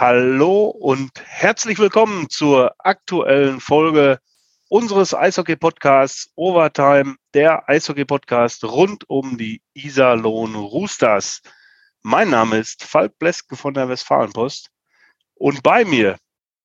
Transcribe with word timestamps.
Hallo 0.00 0.66
und 0.66 1.10
herzlich 1.26 1.80
willkommen 1.80 2.30
zur 2.30 2.72
aktuellen 2.78 3.58
Folge 3.58 4.20
unseres 4.68 5.12
Eishockey-Podcasts 5.12 6.30
Overtime, 6.36 7.16
der 7.34 7.68
Eishockey-Podcast 7.68 8.62
rund 8.62 9.10
um 9.10 9.36
die 9.38 9.60
Iserlohn 9.74 10.54
Roosters. 10.54 11.42
Mein 12.00 12.30
Name 12.30 12.58
ist 12.58 12.84
Falk 12.84 13.18
Bleske 13.18 13.56
von 13.56 13.74
der 13.74 13.88
Westfalenpost 13.88 14.70
und 15.34 15.64
bei 15.64 15.84
mir 15.84 16.16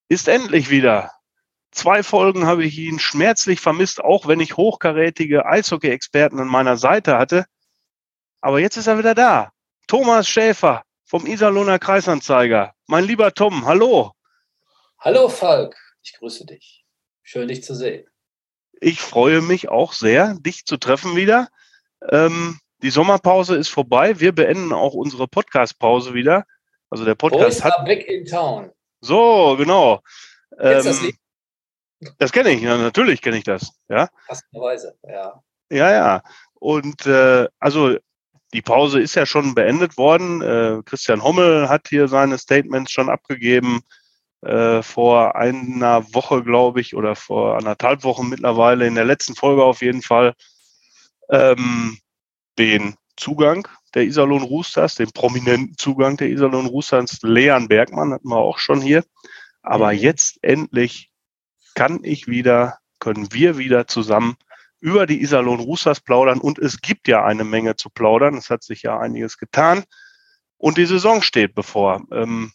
ist 0.09 0.27
endlich 0.27 0.70
wieder. 0.70 1.09
Zwei 1.71 2.04
Folgen 2.04 2.45
habe 2.45 2.63
ich 2.63 2.77
ihn 2.77 3.00
schmerzlich 3.00 3.59
vermisst, 3.59 4.00
auch 4.00 4.27
wenn 4.27 4.41
ich 4.41 4.57
hochkarätige 4.57 5.47
Eishockey-Experten 5.47 6.39
an 6.39 6.47
meiner 6.47 6.77
Seite 6.77 7.18
hatte. 7.18 7.47
Aber 8.41 8.59
jetzt 8.59 8.77
ist 8.77 8.86
er 8.86 9.00
wieder 9.00 9.15
da. 9.15 9.54
Thomas 9.88 10.29
Schäfer 10.29 10.84
vom 11.06 11.26
Iserlohner 11.26 11.80
Kreisanzeiger. 11.80 12.74
Mein 12.88 13.06
lieber 13.06 13.34
Tom, 13.34 13.66
hallo. 13.66 14.14
Hallo 15.00 15.30
Falk, 15.30 15.75
ich 16.02 16.14
grüße 16.14 16.46
dich. 16.46 16.86
Schön, 17.21 17.48
dich 17.48 17.64
zu 17.64 17.75
sehen. 17.75 18.07
Ich 18.80 19.02
freue 19.02 19.42
mich 19.42 19.70
auch 19.70 19.94
sehr, 19.94 20.36
dich 20.39 20.66
zu 20.66 20.78
treffen 20.78 21.16
wieder. 21.16 21.47
Ähm, 22.10 22.60
die 22.82 22.89
Sommerpause 22.89 23.56
ist 23.56 23.70
vorbei. 23.70 24.20
Wir 24.20 24.34
beenden 24.34 24.74
auch 24.74 24.94
unsere 24.94 25.28
Podcast-Pause 25.28 26.14
wieder. 26.14 26.46
Also 26.89 27.06
der 27.06 27.16
Podcast 27.16 27.61
Boys 27.61 27.64
hat. 27.64 27.86
Back 27.86 28.06
in 28.08 28.25
town. 28.25 28.72
So, 29.02 29.56
genau. 29.58 30.02
Ähm, 30.60 30.83
das 30.83 31.02
Das 32.17 32.31
kenne 32.31 32.52
ich, 32.52 32.61
ja, 32.61 32.78
natürlich 32.78 33.22
kenne 33.22 33.38
ich 33.38 33.44
das. 33.44 33.72
Ja. 33.88 34.09
Passenderweise, 34.28 34.97
ja. 35.03 35.42
Ja, 35.70 35.92
ja. 35.92 36.23
Und 36.56 37.06
äh, 37.06 37.47
also 37.59 37.97
die 38.53 38.62
Pause 38.62 39.02
ist 39.02 39.16
ja 39.16 39.25
schon 39.25 39.56
beendet 39.56 39.98
worden. 39.98 40.42
Äh, 40.42 40.81
Christian 40.86 41.23
Hommel 41.23 41.70
hat 41.70 41.88
hier 41.89 42.08
seine 42.08 42.38
Statements 42.38 42.92
schon 42.92 43.09
abgegeben 43.09 43.81
äh, 44.41 44.81
vor 44.83 45.36
einer 45.36 46.14
Woche, 46.14 46.44
glaube 46.44 46.80
ich, 46.80 46.95
oder 46.95 47.16
vor 47.16 47.58
anderthalb 47.58 48.03
Wochen 48.03 48.30
mittlerweile, 48.30 48.86
in 48.86 48.95
der 48.95 49.05
letzten 49.05 49.36
Folge 49.36 49.64
auf 49.64 49.81
jeden 49.81 50.02
Fall, 50.02 50.33
ähm, 51.30 51.97
den 52.59 52.95
Zugang 53.17 53.67
der 53.95 54.03
Iserlohn 54.03 54.44
Roosters, 54.44 54.95
den 54.95 55.11
prominenten 55.11 55.77
Zugang 55.77 56.17
der 56.17 56.30
Iserlohn 56.30 56.66
Roosters, 56.67 57.20
Leon 57.22 57.67
Bergmann 57.67 58.14
hatten 58.14 58.27
wir 58.27 58.38
auch 58.38 58.59
schon 58.59 58.81
hier. 58.81 59.03
Aber 59.61 59.94
mhm. 59.94 59.99
jetzt 59.99 60.44
endlich 60.44 61.11
kann 61.73 61.99
ich 62.03 62.27
wieder, 62.27 62.77
können 62.99 63.31
wir 63.33 63.58
wieder 63.58 63.88
zusammen 63.88 64.36
über 64.84 65.06
die 65.06 65.22
Iserlohn 65.22 65.62
Roosters 65.62 66.02
plaudern 66.02 66.42
und 66.42 66.59
es 66.59 66.81
gibt 66.81 67.08
ja 67.08 67.23
eine 67.23 67.45
Menge 67.45 67.78
zu 67.78 67.89
plaudern. 67.89 68.36
Es 68.36 68.50
hat 68.50 68.64
sich 68.64 68.81
ja 68.81 69.00
einiges 69.00 69.38
getan 69.38 69.86
und 70.58 70.78
die 70.78 70.86
Saison 70.86 71.22
steht 71.22 71.56
bevor. 71.56 72.02
Ähm, 72.12 72.52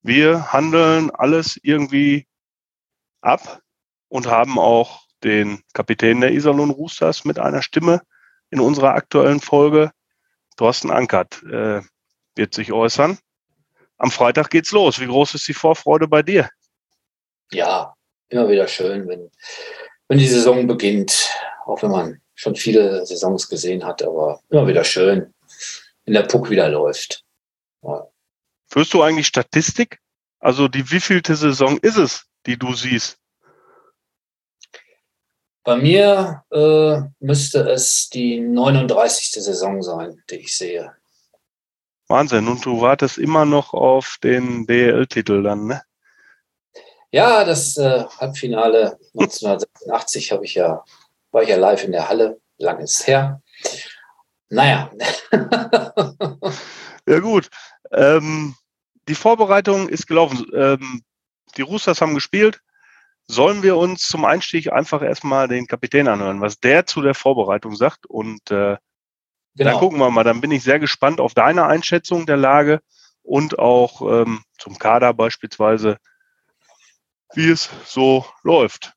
wir 0.00 0.52
handeln 0.52 1.10
alles 1.10 1.58
irgendwie 1.60 2.28
ab 3.20 3.62
und 4.06 4.28
haben 4.28 4.60
auch 4.60 5.08
den 5.24 5.64
Kapitän 5.72 6.20
der 6.20 6.30
Iserlohn 6.30 6.70
Roosters 6.70 7.24
mit 7.24 7.40
einer 7.40 7.62
Stimme 7.62 8.00
in 8.50 8.60
unserer 8.60 8.94
aktuellen 8.94 9.40
Folge. 9.40 9.90
Thorsten 10.56 10.92
Ankert 10.92 11.42
äh, 11.42 11.82
wird 12.36 12.54
sich 12.54 12.70
äußern. 12.70 13.18
Am 13.96 14.12
Freitag 14.12 14.50
geht's 14.50 14.70
los. 14.70 15.00
Wie 15.00 15.06
groß 15.06 15.34
ist 15.34 15.48
die 15.48 15.54
Vorfreude 15.54 16.06
bei 16.06 16.22
dir? 16.22 16.48
Ja, 17.50 17.92
immer 18.28 18.48
wieder 18.48 18.68
schön, 18.68 19.08
wenn 19.08 19.28
wenn 20.08 20.18
die 20.18 20.26
Saison 20.26 20.66
beginnt, 20.66 21.30
auch 21.66 21.82
wenn 21.82 21.90
man 21.90 22.20
schon 22.34 22.56
viele 22.56 23.04
Saisons 23.06 23.48
gesehen 23.48 23.84
hat, 23.84 24.02
aber 24.02 24.40
immer 24.48 24.66
wieder 24.66 24.84
schön, 24.84 25.34
wenn 26.04 26.14
der 26.14 26.22
Puck 26.22 26.50
wieder 26.50 26.68
läuft. 26.68 27.24
Ja. 27.82 28.08
Führst 28.68 28.94
du 28.94 29.02
eigentlich 29.02 29.26
Statistik? 29.26 30.00
Also 30.40 30.68
die 30.68 30.90
wievielte 30.90 31.36
Saison 31.36 31.78
ist 31.78 31.96
es, 31.96 32.26
die 32.46 32.58
du 32.58 32.74
siehst? 32.74 33.18
Bei 35.64 35.76
mir 35.76 36.44
äh, 36.50 37.00
müsste 37.20 37.68
es 37.68 38.08
die 38.08 38.40
39. 38.40 39.32
Saison 39.42 39.82
sein, 39.82 40.22
die 40.30 40.36
ich 40.36 40.56
sehe. 40.56 40.92
Wahnsinn. 42.06 42.48
Und 42.48 42.64
du 42.64 42.80
wartest 42.80 43.18
immer 43.18 43.44
noch 43.44 43.74
auf 43.74 44.16
den 44.22 44.66
DL-Titel 44.66 45.42
dann, 45.42 45.66
ne? 45.66 45.82
Ja, 47.10 47.44
das 47.44 47.76
äh, 47.78 48.04
Halbfinale 48.18 48.98
1986 49.14 50.32
habe 50.32 50.44
ich 50.44 50.54
ja, 50.54 50.84
war 51.30 51.42
ich 51.42 51.48
ja 51.48 51.56
live 51.56 51.84
in 51.84 51.92
der 51.92 52.08
Halle, 52.08 52.40
lang 52.58 52.80
ist 52.80 53.06
her. 53.06 53.40
Naja. 54.50 54.90
ja, 57.08 57.18
gut. 57.20 57.48
Ähm, 57.92 58.54
die 59.08 59.14
Vorbereitung 59.14 59.88
ist 59.88 60.06
gelaufen. 60.06 60.46
Ähm, 60.54 61.02
die 61.56 61.62
Roosters 61.62 62.00
haben 62.00 62.14
gespielt. 62.14 62.60
Sollen 63.26 63.62
wir 63.62 63.76
uns 63.76 64.02
zum 64.02 64.24
Einstieg 64.24 64.72
einfach 64.72 65.02
erstmal 65.02 65.48
den 65.48 65.66
Kapitän 65.66 66.08
anhören, 66.08 66.40
was 66.40 66.60
der 66.60 66.86
zu 66.86 67.02
der 67.02 67.14
Vorbereitung 67.14 67.76
sagt? 67.76 68.06
Und 68.06 68.50
äh, 68.50 68.76
genau. 69.54 69.70
dann 69.70 69.74
gucken 69.78 69.98
wir 69.98 70.10
mal. 70.10 70.24
Dann 70.24 70.40
bin 70.40 70.50
ich 70.50 70.62
sehr 70.62 70.78
gespannt 70.78 71.20
auf 71.20 71.34
deine 71.34 71.66
Einschätzung 71.66 72.26
der 72.26 72.36
Lage 72.38 72.80
und 73.22 73.58
auch 73.58 74.00
ähm, 74.02 74.42
zum 74.58 74.78
Kader 74.78 75.12
beispielsweise 75.12 75.98
wie 77.34 77.50
es 77.50 77.68
so 77.84 78.24
läuft. 78.42 78.94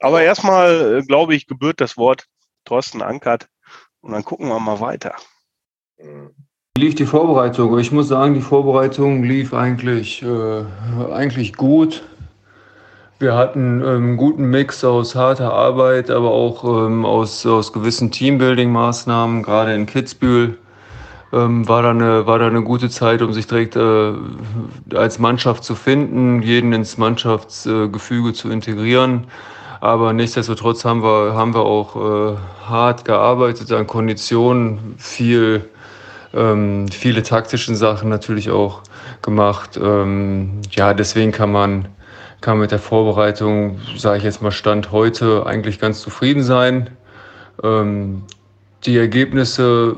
Aber 0.00 0.22
erstmal, 0.22 0.98
äh, 0.98 1.02
glaube 1.02 1.34
ich, 1.34 1.46
gebührt 1.46 1.80
das 1.80 1.96
Wort 1.96 2.26
Thorsten 2.64 3.02
Ankert 3.02 3.48
und 4.00 4.12
dann 4.12 4.24
gucken 4.24 4.48
wir 4.48 4.58
mal 4.60 4.80
weiter. 4.80 5.14
Wie 5.98 6.82
lief 6.82 6.94
die 6.94 7.06
Vorbereitung? 7.06 7.78
Ich 7.78 7.92
muss 7.92 8.08
sagen, 8.08 8.34
die 8.34 8.42
Vorbereitung 8.42 9.22
lief 9.22 9.54
eigentlich, 9.54 10.22
äh, 10.22 10.64
eigentlich 11.12 11.54
gut. 11.54 12.02
Wir 13.18 13.34
hatten 13.34 13.82
einen 13.82 14.10
ähm, 14.10 14.16
guten 14.18 14.44
Mix 14.50 14.84
aus 14.84 15.14
harter 15.14 15.54
Arbeit, 15.54 16.10
aber 16.10 16.32
auch 16.32 16.64
ähm, 16.64 17.06
aus, 17.06 17.46
aus 17.46 17.72
gewissen 17.72 18.10
Teambuilding-Maßnahmen, 18.10 19.42
gerade 19.42 19.74
in 19.74 19.86
Kitzbühel 19.86 20.58
ähm, 21.32 21.66
war, 21.68 21.82
da 21.82 21.90
eine, 21.90 22.26
war 22.26 22.38
da 22.38 22.46
eine 22.46 22.62
gute 22.62 22.88
Zeit, 22.88 23.22
um 23.22 23.32
sich 23.32 23.46
direkt 23.46 23.76
äh, 23.76 24.12
als 24.94 25.18
Mannschaft 25.18 25.64
zu 25.64 25.74
finden, 25.74 26.42
jeden 26.42 26.72
ins 26.72 26.98
Mannschaftsgefüge 26.98 28.32
zu 28.32 28.50
integrieren. 28.50 29.26
Aber 29.80 30.12
nichtsdestotrotz 30.12 30.84
haben 30.84 31.02
wir, 31.02 31.34
haben 31.34 31.54
wir 31.54 31.62
auch 31.62 31.96
äh, 31.96 32.36
hart 32.66 33.04
gearbeitet 33.04 33.70
an 33.72 33.86
Konditionen, 33.86 34.94
viel, 34.98 35.68
ähm, 36.32 36.88
viele 36.88 37.22
taktischen 37.22 37.76
Sachen 37.76 38.08
natürlich 38.08 38.50
auch 38.50 38.82
gemacht. 39.22 39.78
Ähm, 39.82 40.62
ja, 40.70 40.94
deswegen 40.94 41.32
kann 41.32 41.52
man, 41.52 41.88
kann 42.40 42.58
mit 42.58 42.70
der 42.70 42.78
Vorbereitung, 42.78 43.80
sage 43.96 44.18
ich 44.18 44.24
jetzt 44.24 44.42
mal, 44.42 44.50
Stand 44.50 44.92
heute 44.92 45.44
eigentlich 45.46 45.78
ganz 45.78 46.00
zufrieden 46.00 46.42
sein. 46.42 46.90
Ähm, 47.62 48.22
die 48.84 48.98
Ergebnisse 48.98 49.96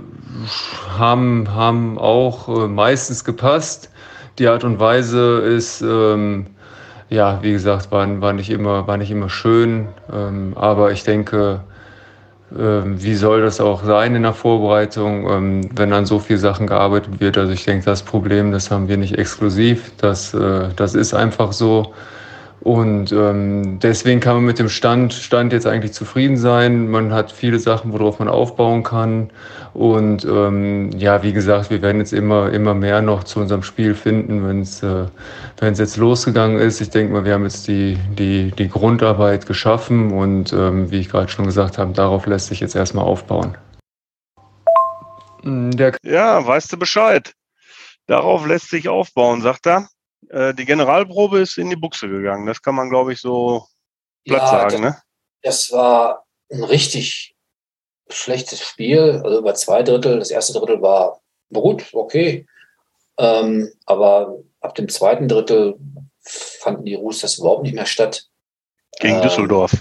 haben, 0.97 1.55
haben 1.55 1.99
auch 1.99 2.49
äh, 2.49 2.69
meistens 2.69 3.25
gepasst. 3.25 3.91
Die 4.39 4.47
Art 4.47 4.65
und 4.65 4.79
Weise 4.79 5.39
ist, 5.39 5.83
ähm, 5.83 6.47
ja, 7.11 7.39
wie 7.43 7.53
gesagt, 7.53 7.91
war, 7.91 8.21
war, 8.21 8.33
nicht, 8.33 8.51
immer, 8.51 8.87
war 8.87 8.97
nicht 8.97 9.11
immer 9.11 9.29
schön. 9.29 9.89
Ähm, 10.13 10.53
aber 10.57 10.93
ich 10.93 11.03
denke, 11.03 11.61
ähm, 12.57 13.03
wie 13.03 13.15
soll 13.15 13.43
das 13.43 13.61
auch 13.61 13.85
sein 13.85 14.15
in 14.15 14.23
der 14.23 14.33
Vorbereitung, 14.33 15.29
ähm, 15.29 15.69
wenn 15.77 15.93
an 15.93 16.07
so 16.07 16.19
viele 16.19 16.39
Sachen 16.39 16.67
gearbeitet 16.67 17.21
wird? 17.21 17.37
Also 17.37 17.53
ich 17.53 17.65
denke, 17.65 17.85
das 17.85 18.03
Problem, 18.03 18.53
das 18.53 18.71
haben 18.71 18.89
wir 18.89 18.97
nicht 18.97 19.19
exklusiv. 19.19 19.93
Das, 19.99 20.33
äh, 20.35 20.69
das 20.77 20.95
ist 20.95 21.15
einfach 21.15 21.53
so. 21.53 21.95
Und 22.69 23.13
ähm, 23.13 23.79
deswegen 23.79 24.21
kann 24.21 24.37
man 24.37 24.45
mit 24.45 24.59
dem 24.59 24.69
Stand, 24.69 25.15
Stand 25.15 25.55
jetzt 25.55 25.67
eigentlich 25.67 25.95
zufrieden 25.95 26.37
sein. 26.37 26.91
Man 26.91 27.15
hat 27.15 27.33
viele 27.33 27.59
Sachen, 27.59 27.95
worauf 27.95 28.19
man 28.19 28.29
aufbauen 28.29 28.83
kann. 28.83 29.31
Und 29.73 30.27
ähm, 30.27 30.91
ja, 30.91 31.23
wie 31.23 31.33
gesagt, 31.33 31.71
wir 31.71 31.81
werden 31.81 31.97
jetzt 31.97 32.13
immer, 32.13 32.53
immer 32.53 32.75
mehr 32.75 33.01
noch 33.01 33.25
zu 33.25 33.41
unserem 33.41 33.63
Spiel 33.63 33.95
finden, 33.95 34.47
wenn 34.47 34.61
es 34.61 34.83
äh, 34.83 35.07
wenn's 35.59 35.79
jetzt 35.79 35.97
losgegangen 35.97 36.59
ist. 36.59 36.83
Ich 36.83 36.91
denke 36.91 37.15
mal, 37.15 37.25
wir 37.25 37.33
haben 37.33 37.45
jetzt 37.45 37.69
die, 37.69 37.97
die, 38.19 38.51
die 38.51 38.69
Grundarbeit 38.69 39.47
geschaffen 39.47 40.13
und 40.13 40.53
ähm, 40.53 40.91
wie 40.91 41.01
ich 41.01 41.09
gerade 41.09 41.31
schon 41.31 41.47
gesagt 41.47 41.79
habe, 41.79 41.95
darauf 41.95 42.27
lässt 42.27 42.49
sich 42.49 42.61
jetzt 42.61 42.77
erstmal 42.77 43.07
aufbauen. 43.07 43.57
Der 45.43 45.97
ja, 46.03 46.47
weißt 46.47 46.71
du 46.71 46.77
Bescheid. 46.77 47.33
Darauf 48.07 48.47
lässt 48.47 48.69
sich 48.69 48.91
aufbauen, 48.91 49.41
sagt 49.41 49.67
er. 49.67 49.89
Äh, 50.31 50.55
die 50.55 50.65
Generalprobe 50.65 51.41
ist 51.41 51.59
in 51.59 51.71
die 51.71 51.77
Buchse 51.77 52.09
gegangen. 52.09 52.47
Das 52.47 52.63
kann 52.63 52.75
man, 52.75 52.91
glaube 52.91 53.13
ich, 53.13 53.21
so 53.21 53.67
platt 54.27 54.43
ja, 54.43 54.49
sagen. 54.49 54.71
Das, 54.71 54.81
ne? 54.81 55.03
das 55.43 55.73
war 55.73 56.27
ein 56.51 56.65
richtig 56.65 57.35
schlechtes 58.09 58.61
Spiel, 58.61 59.21
also 59.25 59.39
über 59.39 59.55
zwei 59.55 59.83
Drittel. 59.83 60.19
Das 60.19 60.31
erste 60.31 60.53
Drittel 60.55 60.81
war 60.83 61.21
gut, 61.53 61.87
okay. 61.93 62.47
Ähm, 63.19 63.73
aber 63.87 64.39
ab 64.61 64.75
dem 64.75 64.89
zweiten 64.89 65.29
Drittel 65.29 65.77
fanden 66.21 66.85
die 66.85 66.95
Roosters 66.95 67.39
überhaupt 67.39 67.63
nicht 67.63 67.75
mehr 67.75 67.87
statt. 67.87 68.27
Gegen 69.01 69.17
ähm, 69.17 69.23
Düsseldorf. 69.23 69.73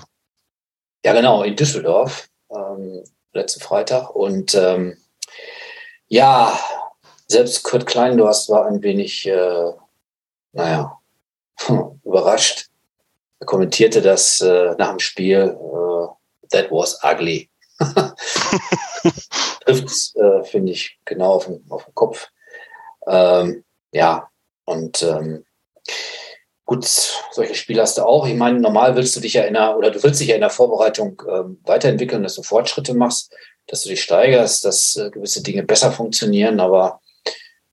Ja, 1.05 1.13
genau, 1.13 1.43
in 1.43 1.55
Düsseldorf, 1.55 2.29
ähm, 2.49 3.03
letzten 3.33 3.61
Freitag. 3.61 4.15
Und 4.15 4.55
ähm, 4.55 4.97
ja, 6.07 6.57
selbst 7.27 7.63
Kurt 7.63 7.85
Kleindorst 7.85 8.49
war 8.49 8.65
ein 8.65 8.81
wenig 8.81 9.27
äh, 9.27 9.71
naja, 10.57 10.99
überrascht. 12.03 12.67
Er 13.39 13.45
kommentierte 13.45 14.01
das 14.01 14.41
äh, 14.41 14.73
nach 14.77 14.89
dem 14.89 14.99
Spiel, 14.99 15.55
äh, 15.55 16.07
that 16.49 16.71
was 16.71 16.99
ugly. 17.03 17.49
Trifft 19.65 20.15
äh, 20.15 20.43
finde 20.43 20.71
ich, 20.71 20.97
genau 21.05 21.33
auf 21.33 21.45
den, 21.45 21.63
auf 21.69 21.85
den 21.85 21.93
Kopf. 21.93 22.29
Ähm, 23.05 23.63
ja, 23.91 24.29
und 24.65 25.03
ähm, 25.03 25.45
gut, 26.65 26.85
solche 27.31 27.53
Spiele 27.53 27.83
hast 27.83 27.99
du 27.99 28.03
auch. 28.03 28.27
Ich 28.27 28.35
meine, 28.35 28.59
normal 28.59 28.95
willst 28.95 29.15
du 29.15 29.19
dich 29.19 29.33
ja 29.33 29.43
in 29.43 29.53
der, 29.53 29.77
oder 29.77 29.91
du 29.91 30.01
willst 30.01 30.19
dich 30.19 30.29
ja 30.29 30.35
in 30.35 30.41
der 30.41 30.49
Vorbereitung 30.49 31.21
ähm, 31.29 31.61
weiterentwickeln, 31.65 32.23
dass 32.23 32.33
du 32.33 32.41
Fortschritte 32.41 32.95
machst, 32.95 33.31
dass 33.67 33.83
du 33.83 33.89
dich 33.89 34.01
steigerst, 34.01 34.65
dass 34.65 34.95
äh, 34.95 35.11
gewisse 35.11 35.43
Dinge 35.43 35.61
besser 35.61 35.91
funktionieren, 35.91 36.59
aber 36.59 36.99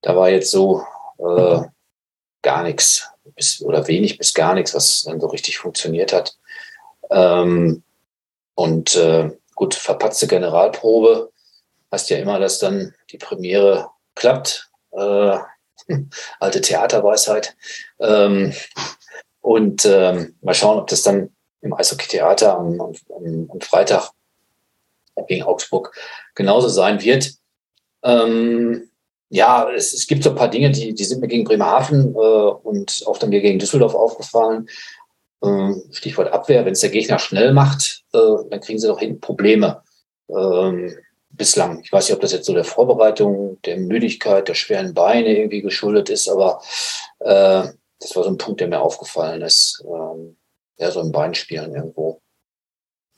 da 0.02 0.14
war 0.14 0.28
jetzt 0.28 0.50
so 0.50 0.84
äh, 1.19 1.62
gar 2.44 2.62
nichts 2.62 3.08
bis, 3.35 3.61
oder 3.61 3.88
wenig 3.88 4.19
bis 4.19 4.32
gar 4.35 4.55
nichts, 4.55 4.75
was 4.75 5.02
dann 5.02 5.20
so 5.20 5.26
richtig 5.26 5.58
funktioniert 5.58 6.12
hat. 6.12 6.37
Ähm, 7.11 7.82
und 8.55 8.94
äh, 8.94 9.32
gut, 9.56 9.75
verpatzte 9.75 10.29
Generalprobe 10.29 11.32
heißt 11.91 12.11
ja 12.11 12.19
immer, 12.19 12.38
dass 12.38 12.61
dann 12.61 12.94
die 13.11 13.19
Premiere 13.19 13.91
klappt. 14.14 14.70
Äh, 14.93 15.38
alte 16.41 16.61
Theaterweisheit. 16.61 17.56
Ähm, 17.99 18.55
und 19.41 19.85
ähm, 19.85 20.37
mal 20.41 20.55
schauen, 20.55 20.79
ob 20.79 20.87
das 20.87 21.02
dann 21.02 21.31
im 21.61 21.75
Eishockey-Theater 21.75 22.56
am, 22.56 22.81
am, 22.81 22.94
am, 23.50 23.61
Freitag 23.61 24.11
gegen 25.26 25.43
Augsburg 25.43 25.94
genauso 26.35 26.69
sein 26.69 27.02
wird. 27.02 27.32
Ähm, 28.02 28.91
ja, 29.34 29.69
es, 29.69 29.92
es, 29.92 30.06
gibt 30.06 30.22
so 30.22 30.31
ein 30.31 30.36
paar 30.36 30.48
Dinge, 30.48 30.70
die, 30.70 30.94
die 30.94 31.04
sind 31.04 31.20
mir 31.20 31.26
gegen 31.26 31.42
Bremerhaven 31.42 32.14
äh, 32.14 32.19
und 32.19 33.02
auch 33.06 33.19
dann 33.19 33.31
mir 33.31 33.40
gegen 33.40 33.58
Düsseldorf 33.58 33.92
aufgefallen. 33.92 34.69
Ähm, 35.42 35.82
Stichwort 35.90 36.32
Abwehr, 36.32 36.64
wenn 36.64 36.75
es 36.75 36.81
der 36.81 36.90
Gegner 36.90 37.19
schnell 37.19 37.52
macht, 37.52 38.04
äh, 38.12 38.19
dann 38.48 38.60
kriegen 38.60 38.78
sie 38.78 38.86
doch 38.86 39.00
hinten 39.00 39.20
Probleme. 39.20 39.82
Ähm, 40.28 40.96
bislang. 41.31 41.81
Ich 41.82 41.90
weiß 41.90 42.06
nicht, 42.06 42.14
ob 42.14 42.20
das 42.20 42.31
jetzt 42.31 42.46
so 42.46 42.54
der 42.54 42.62
Vorbereitung, 42.62 43.60
der 43.62 43.76
Müdigkeit, 43.76 44.46
der 44.46 44.54
schweren 44.54 44.94
Beine 44.94 45.36
irgendwie 45.36 45.62
geschuldet 45.62 46.10
ist, 46.10 46.28
aber 46.28 46.62
äh, 47.19 47.66
das 47.98 48.14
war 48.14 48.22
so 48.22 48.31
ein 48.31 48.38
Punkt, 48.38 48.60
der 48.60 48.69
mir 48.69 48.81
aufgefallen 48.81 49.42
ist. 49.42 49.82
Ähm, 49.84 50.36
ja, 50.78 50.92
so 50.92 51.00
im 51.00 51.10
Beinspielen 51.10 51.75
irgendwo. 51.75 52.20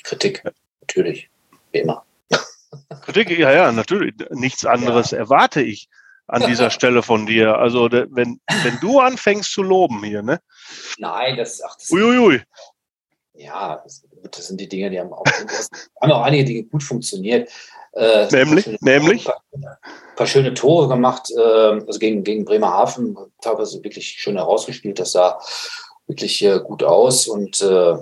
Kritik, 0.03 0.43
natürlich, 0.81 1.29
wie 1.73 1.81
immer. 1.81 2.07
Kritik, 3.03 3.39
ja, 3.39 3.53
ja, 3.53 3.71
natürlich. 3.71 4.15
Nichts 4.31 4.65
anderes 4.65 5.11
ja. 5.11 5.19
erwarte 5.19 5.61
ich 5.61 5.91
an 6.29 6.47
dieser 6.47 6.71
Stelle 6.71 7.03
von 7.03 7.27
dir. 7.27 7.57
Also, 7.57 7.91
wenn, 7.91 8.41
wenn 8.63 8.79
du 8.81 9.01
anfängst 9.01 9.53
zu 9.53 9.63
loben 9.63 10.03
hier, 10.03 10.23
ne? 10.23 10.41
Nein, 10.99 11.37
das, 11.37 11.63
ach, 11.63 11.77
das 11.77 11.91
Uiuiui. 11.91 12.43
Ja, 13.35 13.81
das, 13.85 14.03
das, 14.31 14.47
sind 14.47 14.61
die 14.61 14.69
Dinge, 14.69 14.91
die 14.91 14.99
haben 14.99 15.13
auch, 15.13 15.25
haben 16.01 16.13
auch 16.13 16.23
einige 16.23 16.45
Dinge 16.45 16.65
gut 16.65 16.83
funktioniert. 16.83 17.51
Äh, 17.93 18.29
nämlich? 18.31 18.81
nämlich? 18.81 19.29
Ein 19.29 19.61
paar, 19.63 19.79
paar, 20.17 20.27
schöne 20.27 20.55
Tore 20.55 20.89
gemacht, 20.89 21.31
äh, 21.31 21.41
also 21.41 21.99
gegen, 21.99 22.25
gegen 22.25 22.45
Bremerhaven, 22.45 23.17
teilweise 23.41 23.83
wirklich 23.83 24.07
schön 24.07 24.37
herausgespielt. 24.37 24.99
Das 24.99 25.13
sah 25.13 25.39
wirklich 26.07 26.43
äh, 26.45 26.61
gut 26.61 26.83
aus 26.83 27.27
und 27.27 27.61
äh, 27.63 27.97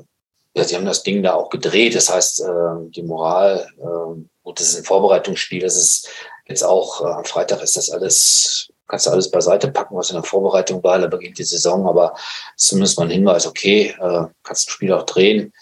ja, 0.56 0.62
sie 0.62 0.76
haben 0.76 0.84
das 0.84 1.02
Ding 1.02 1.22
da 1.22 1.34
auch 1.34 1.50
gedreht. 1.50 1.94
Das 1.94 2.12
heißt, 2.12 2.42
äh, 2.42 2.90
die 2.90 3.02
Moral, 3.02 3.66
äh, 3.78 4.22
gut, 4.42 4.60
das 4.60 4.68
ist 4.68 4.78
ein 4.78 4.84
Vorbereitungsspiel. 4.84 5.60
Das 5.60 5.76
ist 5.76 6.08
jetzt 6.46 6.64
auch 6.64 7.00
äh, 7.00 7.12
am 7.12 7.24
Freitag 7.24 7.62
ist 7.62 7.76
das 7.76 7.90
alles, 7.90 8.72
kannst 8.86 9.06
du 9.06 9.10
alles 9.10 9.30
beiseite 9.30 9.70
packen, 9.70 9.96
was 9.96 10.10
in 10.10 10.16
der 10.16 10.24
Vorbereitung 10.24 10.82
war. 10.82 10.98
Da 10.98 11.06
beginnt 11.06 11.38
die 11.38 11.44
Saison, 11.44 11.88
aber 11.88 12.14
zumindest 12.56 12.98
mal 12.98 13.04
ein 13.04 13.10
Hinweis, 13.10 13.46
okay, 13.46 13.94
äh, 13.98 14.26
kannst 14.42 14.68
ein 14.68 14.72
Spiel 14.72 14.92
auch 14.92 15.04
drehen. 15.04 15.52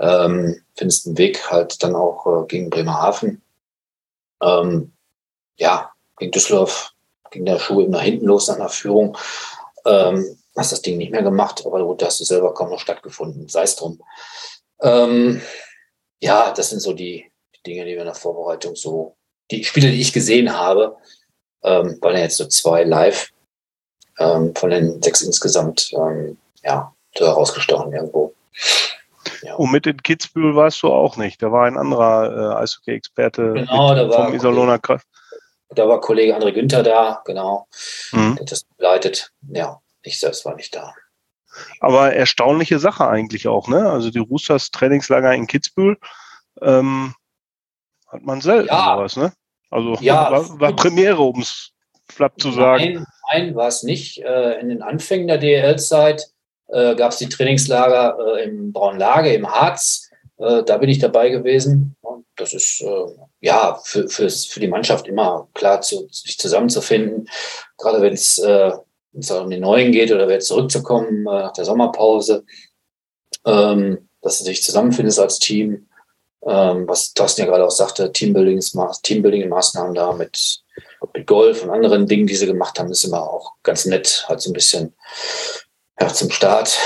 Ähm, 0.00 0.60
findest 0.76 1.06
einen 1.06 1.18
Weg 1.18 1.50
halt 1.50 1.82
dann 1.82 1.94
auch 1.94 2.26
äh, 2.26 2.46
gegen 2.46 2.70
Bremerhaven. 2.70 3.42
Ähm, 4.42 4.92
ja, 5.56 5.92
gegen 6.18 6.32
Düsseldorf 6.32 6.92
ging 7.30 7.44
der 7.44 7.58
Schuh 7.58 7.82
eben 7.82 7.92
nach 7.92 8.02
hinten 8.02 8.26
los 8.26 8.48
nach 8.48 8.56
einer 8.56 8.68
Führung. 8.68 9.16
Ähm, 9.84 10.38
hast 10.56 10.72
das 10.72 10.82
Ding 10.82 10.98
nicht 10.98 11.12
mehr 11.12 11.22
gemacht, 11.22 11.64
aber 11.64 11.82
gut, 11.84 12.02
da 12.02 12.06
hast 12.06 12.20
du 12.20 12.24
selber 12.24 12.52
kaum 12.52 12.70
noch 12.70 12.80
stattgefunden. 12.80 13.48
Sei 13.48 13.62
es 13.62 13.76
drum. 13.76 14.02
Ähm, 14.80 15.40
ja, 16.20 16.52
das 16.52 16.70
sind 16.70 16.80
so 16.80 16.92
die, 16.92 17.30
die, 17.54 17.62
Dinge, 17.62 17.84
die 17.84 17.92
wir 17.92 18.00
in 18.00 18.06
der 18.06 18.14
Vorbereitung 18.14 18.76
so, 18.76 19.16
die 19.52 19.64
Spiele, 19.64 19.90
die 19.90 20.00
ich 20.00 20.12
gesehen 20.12 20.56
habe, 20.56 20.96
ähm, 21.62 21.98
waren 22.00 22.14
ja 22.14 22.22
jetzt 22.22 22.36
so 22.36 22.46
zwei 22.46 22.84
live 22.84 23.30
ähm, 24.18 24.54
von 24.54 24.70
den 24.70 25.02
sechs 25.02 25.22
insgesamt, 25.22 25.92
ähm, 25.92 26.38
ja, 26.62 26.92
so 27.16 27.26
herausgestochen 27.26 27.92
irgendwo. 27.92 28.34
Ja. 29.42 29.54
Und 29.54 29.70
mit 29.70 29.86
in 29.86 30.02
Kitzbühel 30.02 30.56
warst 30.56 30.82
du 30.82 30.88
auch 30.88 31.16
nicht. 31.16 31.42
Da 31.42 31.52
war 31.52 31.66
ein 31.66 31.76
anderer 31.76 32.56
äh, 32.58 32.62
Eishockey-Experte 32.62 33.52
genau, 33.54 33.94
da 33.94 34.10
vom 34.10 34.34
Iserlohner 34.34 34.78
Kreis. 34.78 35.02
Da 35.70 35.88
war 35.88 36.00
Kollege 36.00 36.36
André 36.36 36.52
Günther 36.52 36.82
da, 36.82 37.22
genau. 37.24 37.66
Mhm. 38.12 38.34
Der 38.34 38.42
hat 38.42 38.52
das 38.52 38.64
begleitet. 38.64 39.32
Ja, 39.48 39.80
ich 40.02 40.20
selbst 40.20 40.44
war 40.44 40.54
nicht 40.54 40.74
da. 40.74 40.94
Aber 41.80 42.14
erstaunliche 42.14 42.78
Sache 42.78 43.08
eigentlich 43.08 43.48
auch, 43.48 43.68
ne? 43.68 43.90
Also 43.90 44.10
die 44.10 44.18
Roosters 44.18 44.70
Trainingslager 44.70 45.34
in 45.34 45.46
Kitzbühel 45.46 45.98
ähm, 46.60 47.14
hat 48.08 48.22
man 48.22 48.40
selten 48.40 48.68
ja. 48.68 48.96
sowas, 48.96 49.16
ne? 49.16 49.32
Also 49.72 49.96
ja, 50.00 50.30
war, 50.30 50.60
war 50.60 50.76
Premiere, 50.76 51.20
um 51.20 51.40
es 51.40 51.72
flapp 52.08 52.40
zu 52.40 52.52
sagen. 52.52 52.84
Nein, 52.84 53.06
nein 53.32 53.54
war 53.54 53.68
es 53.68 53.82
nicht. 53.82 54.18
Äh, 54.18 54.60
in 54.60 54.68
den 54.68 54.82
Anfängen 54.82 55.26
der 55.26 55.38
DL-Zeit 55.38 56.28
äh, 56.68 56.94
gab 56.94 57.12
es 57.12 57.18
die 57.18 57.28
Trainingslager 57.28 58.18
äh, 58.36 58.44
im 58.44 58.72
Braunlage, 58.72 59.32
im 59.34 59.50
Harz. 59.50 60.08
Da 60.38 60.78
bin 60.78 60.88
ich 60.88 60.98
dabei 60.98 61.28
gewesen. 61.28 61.94
Das 62.34 62.52
ist 62.52 62.84
ja 63.40 63.78
für, 63.84 64.08
für 64.08 64.58
die 64.58 64.66
Mannschaft 64.66 65.06
immer 65.06 65.46
klar, 65.54 65.82
zu, 65.82 66.08
sich 66.10 66.36
zusammenzufinden. 66.36 67.28
Gerade 67.78 68.00
wenn 68.00 68.14
es 68.14 68.40
um 68.40 69.50
den 69.50 69.60
Neuen 69.60 69.92
geht 69.92 70.10
oder 70.10 70.26
wer 70.26 70.40
zurückzukommen 70.40 71.22
nach 71.22 71.52
der 71.52 71.64
Sommerpause, 71.64 72.44
ähm, 73.46 74.08
dass 74.20 74.38
du 74.38 74.46
dich 74.46 74.64
zusammenfindest 74.64 75.20
als 75.20 75.38
Team. 75.38 75.86
Ähm, 76.44 76.88
was 76.88 77.12
Thorsten 77.14 77.42
ja 77.42 77.46
gerade 77.46 77.64
auch 77.64 77.70
sagte, 77.70 78.10
Teambuilding-Maßnahmen 78.10 79.94
da 79.94 80.12
mit, 80.12 80.62
mit 81.14 81.26
Golf 81.26 81.62
und 81.62 81.70
anderen 81.70 82.06
Dingen, 82.06 82.26
die 82.26 82.34
sie 82.34 82.46
gemacht 82.46 82.78
haben, 82.78 82.90
ist 82.90 83.04
immer 83.04 83.22
auch 83.22 83.52
ganz 83.62 83.84
nett, 83.86 84.24
halt 84.28 84.40
so 84.40 84.50
ein 84.50 84.54
bisschen 84.54 84.94
ja, 86.00 86.08
zum 86.08 86.30
Start 86.30 86.76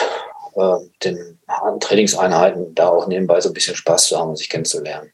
äh, 0.57 0.77
den 1.03 1.39
harten 1.49 1.81
Trainingseinheiten 1.81 2.75
da 2.75 2.89
auch 2.89 3.07
nebenbei 3.07 3.41
so 3.41 3.49
ein 3.51 3.55
bisschen 3.55 3.77
Spaß 3.77 4.09
zu 4.09 4.19
haben 4.19 4.31
und 4.31 4.37
sich 4.37 4.51
kennenzulernen. 4.51 5.13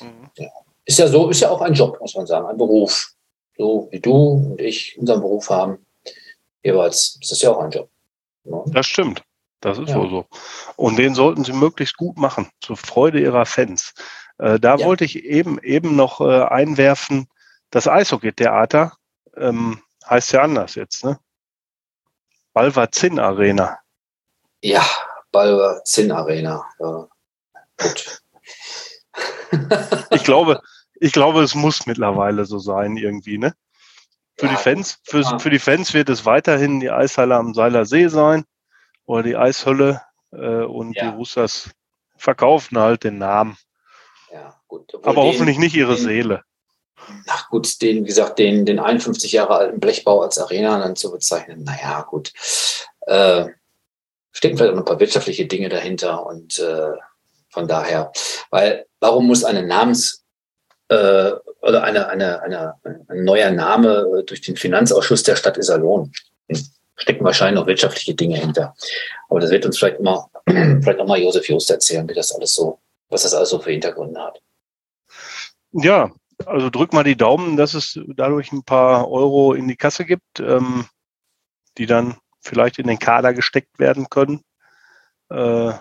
Mhm. 0.00 0.30
Ja. 0.36 0.50
Ist 0.84 0.98
ja 0.98 1.08
so, 1.08 1.30
ist 1.30 1.40
ja 1.40 1.50
auch 1.50 1.60
ein 1.60 1.74
Job, 1.74 1.98
muss 2.00 2.14
man 2.14 2.26
sagen, 2.26 2.46
ein 2.46 2.58
Beruf. 2.58 3.12
So 3.56 3.88
wie 3.90 4.00
du 4.00 4.14
und 4.14 4.60
ich 4.60 4.98
unseren 4.98 5.20
Beruf 5.20 5.48
haben, 5.48 5.84
jeweils, 6.62 7.18
ist 7.20 7.30
das 7.30 7.42
ja 7.42 7.50
auch 7.50 7.60
ein 7.60 7.70
Job. 7.70 7.88
Ne? 8.44 8.62
Das 8.66 8.86
stimmt. 8.86 9.22
Das 9.64 9.78
ist 9.78 9.88
ja. 9.88 9.96
wohl 9.96 10.10
so. 10.10 10.26
Und 10.76 10.98
den 10.98 11.14
sollten 11.14 11.42
sie 11.42 11.54
möglichst 11.54 11.96
gut 11.96 12.18
machen, 12.18 12.50
zur 12.60 12.76
Freude 12.76 13.18
ihrer 13.18 13.46
Fans. 13.46 13.94
Äh, 14.36 14.60
da 14.60 14.76
ja. 14.76 14.84
wollte 14.84 15.06
ich 15.06 15.24
eben, 15.24 15.58
eben 15.60 15.96
noch 15.96 16.20
äh, 16.20 16.42
einwerfen, 16.42 17.28
das 17.70 17.88
Eishockey-Theater 17.88 18.92
ähm, 19.36 19.80
heißt 20.06 20.32
ja 20.32 20.42
anders 20.42 20.74
jetzt, 20.74 21.02
ne? 21.02 21.18
Balver 22.52 22.92
Zinn 22.92 23.18
Arena. 23.18 23.78
Ja, 24.62 24.84
Balver 25.32 25.82
Zinn 25.84 26.12
Arena. 26.12 26.64
Ja. 26.78 27.08
Gut. 27.78 28.22
ich 30.10 30.24
glaube, 30.24 30.60
ich 30.96 31.12
glaube, 31.12 31.42
es 31.42 31.54
muss 31.54 31.86
mittlerweile 31.86 32.44
so 32.44 32.58
sein 32.58 32.98
irgendwie, 32.98 33.38
ne? 33.38 33.54
Für 34.36 34.46
ja, 34.46 34.52
die 34.52 34.58
Fans, 34.58 34.98
für, 35.04 35.38
für 35.40 35.50
die 35.50 35.58
Fans 35.58 35.94
wird 35.94 36.10
es 36.10 36.26
weiterhin 36.26 36.80
die 36.80 36.90
Eishalle 36.90 37.36
am 37.36 37.54
Seiler 37.54 37.86
See 37.86 38.08
sein 38.08 38.44
oder 39.06 39.22
die 39.22 39.36
Eishölle 39.36 40.02
äh, 40.32 40.62
und 40.62 40.94
ja. 40.94 41.10
die 41.10 41.16
Roosters 41.16 41.70
verkaufen 42.16 42.78
halt 42.78 43.04
den 43.04 43.18
Namen. 43.18 43.56
Ja, 44.32 44.58
gut. 44.66 44.94
Aber 44.94 45.14
den, 45.14 45.24
hoffentlich 45.24 45.58
nicht 45.58 45.74
ihre 45.74 45.94
den, 45.94 46.04
Seele. 46.04 46.42
Ach 47.28 47.48
gut, 47.50 47.82
den, 47.82 48.04
wie 48.04 48.08
gesagt, 48.08 48.38
den, 48.38 48.64
den 48.64 48.78
51 48.78 49.32
Jahre 49.32 49.56
alten 49.56 49.80
Blechbau 49.80 50.22
als 50.22 50.38
Arena 50.38 50.78
dann 50.78 50.96
zu 50.96 51.10
bezeichnen, 51.10 51.64
naja, 51.64 52.02
gut. 52.02 52.32
Äh, 53.06 53.46
stecken 54.32 54.56
vielleicht 54.56 54.72
auch 54.72 54.76
noch 54.76 54.82
ein 54.82 54.88
paar 54.88 55.00
wirtschaftliche 55.00 55.46
Dinge 55.46 55.68
dahinter 55.68 56.26
und 56.26 56.58
äh, 56.58 56.92
von 57.50 57.68
daher, 57.68 58.10
weil 58.50 58.86
warum 59.00 59.26
muss 59.26 59.44
eine 59.44 59.62
Namens- 59.62 60.24
äh, 60.88 61.32
oder 61.62 61.82
eine, 61.82 62.08
eine, 62.08 62.42
eine, 62.42 62.74
ein 62.82 63.24
neuer 63.24 63.50
Name 63.50 64.24
durch 64.26 64.40
den 64.40 64.56
Finanzausschuss 64.56 65.22
der 65.22 65.36
Stadt 65.36 65.56
Iserlohn? 65.56 66.12
Hm, 66.48 66.66
stecken 66.96 67.24
wahrscheinlich 67.24 67.60
noch 67.60 67.66
wirtschaftliche 67.66 68.14
Dinge 68.14 68.36
hinter. 68.36 68.74
Aber 69.28 69.40
das 69.40 69.50
wird 69.50 69.66
uns 69.66 69.78
vielleicht 69.78 70.00
mal, 70.00 70.26
vielleicht 70.46 71.00
auch 71.00 71.06
mal 71.06 71.18
Josef 71.18 71.48
Jost 71.48 71.70
erzählen, 71.70 72.08
wie 72.08 72.14
das 72.14 72.32
alles 72.32 72.54
so, 72.54 72.80
was 73.08 73.22
das 73.22 73.34
alles 73.34 73.50
so 73.50 73.58
für 73.58 73.70
Hintergründe 73.70 74.20
hat. 74.20 74.40
Ja, 75.72 76.12
also 76.46 76.70
drück 76.70 76.92
mal 76.92 77.04
die 77.04 77.16
Daumen, 77.16 77.56
dass 77.56 77.74
es 77.74 77.98
dadurch 78.16 78.52
ein 78.52 78.64
paar 78.64 79.10
Euro 79.10 79.54
in 79.54 79.68
die 79.68 79.76
Kasse 79.76 80.04
gibt, 80.04 80.40
ähm, 80.40 80.86
die 81.78 81.86
dann 81.86 82.16
vielleicht 82.40 82.78
in 82.78 82.86
den 82.86 82.98
Kader 82.98 83.34
gesteckt 83.34 83.78
werden 83.78 84.08
können. 84.08 84.42
Äh, 85.30 85.72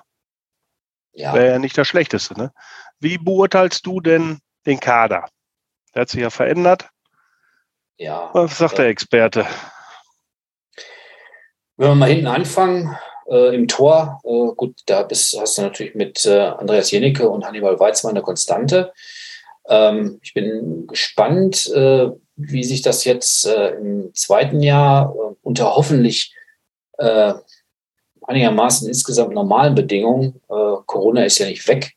ja. 1.16 1.34
Wäre 1.34 1.52
ja 1.52 1.60
nicht 1.60 1.78
das 1.78 1.88
Schlechteste. 1.88 2.36
Ne? 2.36 2.52
Wie 3.00 3.18
beurteilst 3.18 3.86
du 3.86 4.02
denn 4.02 4.40
den 4.66 4.80
Kader? 4.80 5.28
Der 5.94 6.02
hat 6.02 6.10
sich 6.10 6.22
ja 6.22 6.32
verändert. 6.32 6.90
Ja. 7.98 8.32
Was 8.34 8.58
sagt 8.58 8.80
der 8.80 8.88
Experte? 8.88 9.46
Wenn 11.76 11.90
wir 11.90 11.96
mal 11.96 12.10
hinten 12.10 12.28
anfangen, 12.28 12.96
äh, 13.28 13.56
im 13.56 13.68
Tor, 13.68 14.22
äh, 14.24 14.54
gut, 14.56 14.82
da 14.86 15.02
bist, 15.04 15.36
hast 15.40 15.58
du 15.58 15.64
natürlich 15.64 15.96
mit 15.96 16.26
äh, 16.26 16.40
Andreas 16.40 16.92
Jenicke 16.92 17.28
und 17.30 17.46
Hannibal 17.46 17.80
Weizmann 17.80 18.14
eine 18.14 18.22
Konstante. 18.22 18.94
Ähm, 19.68 20.20
ich 20.22 20.34
bin 20.34 20.86
gespannt, 20.88 21.72
äh, 21.74 22.10
wie 22.36 22.64
sich 22.64 22.82
das 22.84 23.06
jetzt 23.06 23.48
äh, 23.48 23.70
im 23.76 24.14
zweiten 24.14 24.62
Jahr 24.62 25.16
äh, 25.16 25.36
unter 25.42 25.76
hoffentlich 25.76 26.36
einigermaßen 28.22 28.88
insgesamt 28.88 29.34
normalen 29.34 29.74
Bedingungen, 29.74 30.40
Corona 30.48 31.26
ist 31.26 31.40
ja 31.40 31.48
nicht 31.48 31.68
weg, 31.68 31.96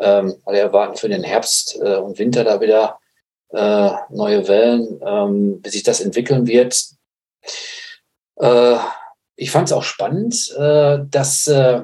ähm, 0.00 0.36
alle 0.44 0.60
erwarten 0.60 0.96
für 0.96 1.08
den 1.08 1.24
Herbst 1.24 1.74
und 1.76 2.20
Winter 2.20 2.44
da 2.44 2.60
wieder 2.60 3.00
neue 3.50 4.46
Wellen, 4.46 5.00
ähm, 5.04 5.60
wie 5.62 5.68
sich 5.70 5.82
das 5.82 6.00
entwickeln 6.00 6.46
wird 6.46 6.84
ich 9.38 9.52
fand 9.52 9.68
es 9.68 9.72
auch 9.72 9.84
spannend, 9.84 10.52
äh, 10.58 10.98
dass 11.08 11.46
äh, 11.46 11.82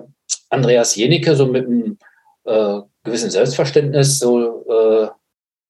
Andreas 0.51 0.97
Jenicke 0.97 1.37
so 1.37 1.47
mit 1.47 1.67
einem 1.67 1.99
äh, 2.45 2.81
gewissen 3.05 3.31
Selbstverständnis 3.31 4.19
so 4.19 4.67
äh, 4.69 5.09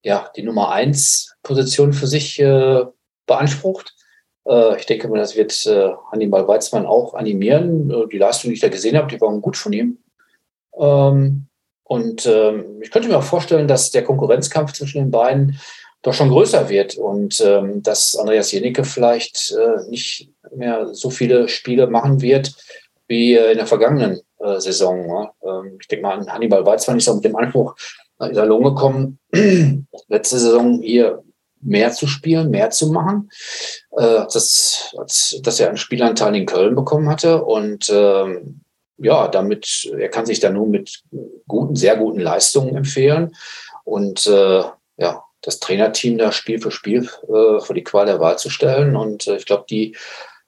ja 0.03 0.31
die 0.35 0.43
Nummer 0.43 0.73
eins 0.73 1.37
Position 1.43 1.93
für 1.93 2.07
sich 2.07 2.41
äh, 2.41 2.85
beansprucht. 3.27 3.95
Äh, 4.49 4.79
ich 4.79 4.87
denke 4.87 5.09
mal, 5.09 5.19
das 5.19 5.37
wird 5.37 5.53
Hannibal 6.11 6.49
Weizmann 6.49 6.87
auch 6.87 7.13
animieren. 7.15 8.09
die 8.11 8.19
Leistung, 8.19 8.49
die 8.49 8.55
ich 8.55 8.61
da 8.61 8.69
gesehen 8.69 8.97
habe, 8.97 9.09
die 9.09 9.21
waren 9.21 9.43
gut 9.43 9.59
von 9.59 9.75
ihm. 9.75 9.99
Ähm, 10.79 11.49
und 11.85 12.25
ähm, 12.25 12.81
ich 12.81 12.91
könnte 12.91 13.09
mir 13.09 13.19
auch 13.19 13.23
vorstellen, 13.23 13.69
dass 13.69 13.91
der 13.91 14.05
Konkurrenzkampf 14.05 14.73
zwischen 14.73 14.99
den 14.99 15.11
beiden 15.11 15.61
doch 16.05 16.13
schon 16.13 16.29
größer 16.29 16.69
wird 16.69 16.97
und 16.97 17.41
ähm, 17.45 17.83
dass 17.83 18.15
Andreas 18.15 18.53
Jenicke 18.53 18.85
vielleicht 18.85 19.53
äh, 19.53 19.89
nicht 19.89 20.31
mehr 20.55 20.95
so 20.95 21.11
viele 21.11 21.49
Spiele 21.49 21.87
machen 21.87 22.21
wird 22.21 22.55
wie 23.09 23.35
äh, 23.35 23.53
in 23.53 23.57
der 23.57 23.67
vergangenen 23.67 24.21
äh, 24.39 24.61
Saison. 24.61 25.07
Ne? 25.07 25.31
Ähm, 25.43 25.79
ich 25.81 25.89
denke 25.89 26.03
mal 26.03 26.19
an 26.19 26.31
Hannibal 26.31 26.65
Weizmann 26.65 26.99
ist 26.99 27.09
auch 27.09 27.17
mit 27.17 27.25
dem 27.25 27.37
Anspruch 27.37 27.75
nach 28.19 28.31
Iserlohn 28.31 28.63
gekommen, 28.63 29.19
letzte 30.09 30.39
Saison 30.39 30.81
hier 30.83 31.25
mehr 31.61 31.91
zu 31.93 32.07
spielen, 32.07 32.51
mehr 32.51 32.69
zu 32.69 32.93
machen, 32.93 33.31
äh, 33.97 34.25
das, 34.31 34.95
als, 34.99 35.41
dass 35.43 35.59
er 35.59 35.69
einen 35.69 35.79
Spielanteil 35.79 36.37
in 36.37 36.45
Köln 36.45 36.75
bekommen 36.75 37.09
hatte 37.09 37.43
und 37.43 37.91
ähm, 37.91 38.61
ja, 38.99 39.27
damit, 39.29 39.91
er 39.99 40.11
kann 40.11 40.27
sich 40.27 40.39
da 40.39 40.51
nur 40.51 40.67
mit 40.67 41.03
guten, 41.49 41.75
sehr 41.75 41.97
guten 41.97 42.21
Leistungen 42.21 42.77
empfehlen 42.77 43.35
und 43.85 44.27
äh, 44.27 44.63
ja, 44.99 45.25
das 45.45 45.61
Trainerteam 45.61 46.19
da 46.19 46.33
Spiel 46.33 46.61
für 46.61 46.71
Spiel 46.71 47.09
äh, 47.25 47.61
vor 47.61 47.75
die 47.75 47.85
Qual 47.85 48.07
der 48.07 48.19
Wahl 48.19 48.39
zu 48.39 48.51
stellen. 48.51 48.97
Und 48.97 49.27
äh, 49.27 49.37
ich 49.37 49.47
glaube, 49.47 49.67
die, 49.69 49.97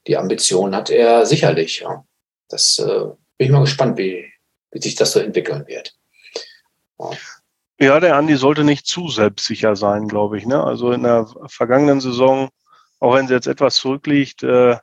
die 0.07 0.17
Ambition 0.17 0.75
hat 0.75 0.91
er 0.91 1.27
sicherlich. 1.27 1.81
Ja. 1.81 2.05
Das 2.49 2.79
äh, 2.79 3.05
bin 3.37 3.47
ich 3.47 3.51
mal 3.51 3.61
gespannt, 3.61 3.99
wie, 3.99 4.33
wie 4.71 4.81
sich 4.81 4.95
das 4.95 5.13
so 5.13 5.21
entwickeln 5.21 5.67
wird. 5.67 5.95
Ja. 6.99 7.11
ja, 7.79 8.01
der 8.01 8.17
Andi 8.17 8.37
sollte 8.37 8.65
nicht 8.65 8.87
zu 8.87 9.09
selbstsicher 9.09 9.77
sein, 9.77 10.09
glaube 10.09 10.39
ich. 10.39 10.47
Ne? 10.47 10.63
Also 10.63 10.93
in 10.93 11.03
der 11.03 11.29
vergangenen 11.49 12.01
Saison, 12.01 12.49
auch 12.99 13.15
wenn 13.15 13.29
sie 13.29 13.35
jetzt 13.35 13.49
etwas 13.49 13.77
zurückliegt, 13.77 14.43
äh, 14.43 14.79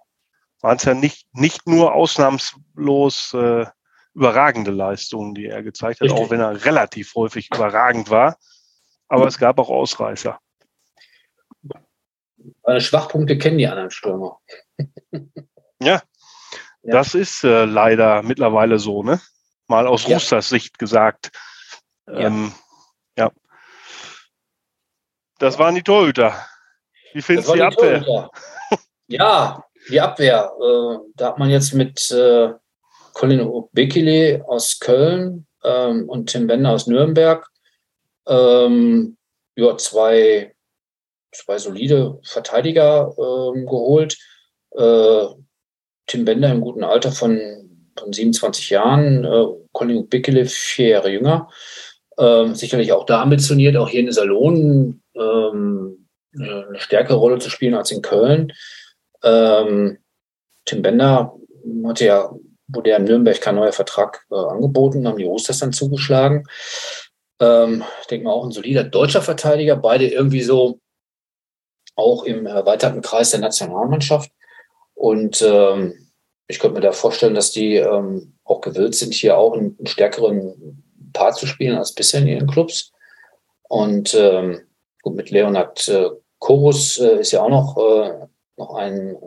waren 0.61 0.77
es 0.77 0.83
ja 0.83 0.93
nicht, 0.93 1.27
nicht 1.33 1.67
nur 1.67 1.93
ausnahmslos 1.93 3.33
äh, 3.33 3.65
überragende 4.13 4.69
Leistungen, 4.69 5.33
die 5.33 5.47
er 5.47 5.63
gezeigt 5.63 5.99
hat, 5.99 6.05
Richtig. 6.05 6.23
auch 6.23 6.29
wenn 6.29 6.39
er 6.39 6.65
relativ 6.65 7.15
häufig 7.15 7.49
überragend 7.51 8.11
war 8.11 8.37
aber 9.07 9.27
es 9.27 9.37
gab 9.37 9.59
auch 9.59 9.69
Ausreißer. 9.69 10.39
Meine 12.65 12.81
Schwachpunkte 12.81 13.37
kennen 13.37 13.57
die 13.57 13.67
anderen 13.67 13.91
Stürmer. 13.91 14.39
ja, 15.81 16.01
ja, 16.83 16.91
das 16.91 17.15
ist 17.15 17.43
äh, 17.43 17.65
leider 17.65 18.21
mittlerweile 18.23 18.79
so, 18.79 19.03
ne? 19.03 19.21
Mal 19.67 19.87
aus 19.87 20.05
ja. 20.05 20.17
Rusters 20.17 20.49
Sicht 20.49 20.77
gesagt. 20.77 21.31
Ähm, 22.07 22.53
ja. 23.17 23.25
ja. 23.25 23.31
Das 25.39 25.57
waren 25.57 25.75
die 25.75 25.83
Torhüter. 25.83 26.35
Wie 27.13 27.21
findest 27.21 27.47
du 27.47 27.53
die, 27.53 27.59
die 27.59 27.63
Abwehr? 27.63 28.03
Torhüter. 28.03 28.31
Ja, 29.07 29.63
die 29.89 30.01
Abwehr. 30.01 30.51
Äh, 30.59 31.11
da 31.15 31.27
hat 31.27 31.39
man 31.39 31.49
jetzt 31.49 31.73
mit 31.73 32.11
äh, 32.11 32.53
Colin 33.13 33.49
Bekele 33.71 34.43
aus 34.47 34.79
Köln 34.79 35.47
ähm, 35.63 36.09
und 36.09 36.29
Tim 36.29 36.47
Bender 36.47 36.71
aus 36.71 36.87
Nürnberg 36.87 37.49
ähm, 38.27 39.17
ja, 39.55 39.77
zwei, 39.77 40.53
zwei 41.31 41.57
solide 41.57 42.19
Verteidiger 42.23 43.13
ähm, 43.17 43.65
geholt. 43.65 44.17
Äh, 44.71 45.25
Tim 46.07 46.25
Bender 46.25 46.51
im 46.51 46.61
guten 46.61 46.83
Alter 46.83 47.11
von, 47.11 47.39
von 47.97 48.13
27 48.13 48.69
Jahren, 48.69 49.23
äh, 49.23 49.45
Colin 49.71 50.07
Bickele 50.09 50.45
vier 50.45 50.89
Jahre 50.89 51.09
jünger. 51.09 51.49
Ähm, 52.17 52.53
sicherlich 52.55 52.91
auch 52.91 53.05
da 53.05 53.21
ambitioniert, 53.21 53.75
auch 53.77 53.89
hier 53.89 54.01
in 54.01 54.11
Salon 54.11 55.01
ähm, 55.15 56.07
eine 56.35 56.79
stärkere 56.79 57.17
Rolle 57.17 57.39
zu 57.39 57.49
spielen 57.49 57.73
als 57.73 57.91
in 57.91 58.01
Köln. 58.01 58.53
Ähm, 59.23 59.99
Tim 60.65 60.81
Bender 60.81 61.33
hatte 61.85 62.05
ja, 62.05 62.31
wurde 62.67 62.89
ja 62.89 62.97
in 62.97 63.05
Nürnberg 63.05 63.39
kein 63.39 63.55
neuer 63.55 63.71
Vertrag 63.71 64.25
äh, 64.31 64.35
angeboten, 64.35 65.07
haben 65.07 65.17
die 65.17 65.25
Roosters 65.25 65.59
dann 65.59 65.73
zugeschlagen. 65.73 66.45
Ähm, 67.39 67.83
ich 68.01 68.07
denke 68.07 68.25
mal 68.25 68.31
auch 68.33 68.45
ein 68.45 68.51
solider 68.51 68.83
deutscher 68.83 69.21
Verteidiger, 69.21 69.75
beide 69.75 70.07
irgendwie 70.07 70.41
so 70.41 70.79
auch 71.95 72.23
im 72.23 72.45
erweiterten 72.45 73.01
Kreis 73.01 73.31
der 73.31 73.39
Nationalmannschaft. 73.39 74.31
Und 74.93 75.41
ähm, 75.41 76.11
ich 76.47 76.59
könnte 76.59 76.75
mir 76.75 76.81
da 76.81 76.91
vorstellen, 76.91 77.35
dass 77.35 77.51
die 77.51 77.75
ähm, 77.75 78.33
auch 78.43 78.61
gewillt 78.61 78.95
sind, 78.95 79.13
hier 79.13 79.37
auch 79.37 79.53
einen, 79.53 79.75
einen, 79.77 79.87
stärkeren 79.87 80.83
Part 81.13 81.35
zu 81.37 81.45
spielen 81.45 81.77
als 81.77 81.93
bisher 81.93 82.21
in 82.21 82.27
ihren 82.27 82.47
Clubs. 82.47 82.91
Und 83.63 84.13
ähm, 84.13 84.61
gut, 85.01 85.15
mit 85.15 85.29
Leonard 85.29 85.87
äh, 85.87 86.09
Korus 86.39 86.99
äh, 86.99 87.19
ist 87.19 87.31
ja 87.31 87.41
auch 87.41 87.49
noch, 87.49 87.77
äh, 87.77 88.27
noch 88.57 88.75
ein, 88.75 89.17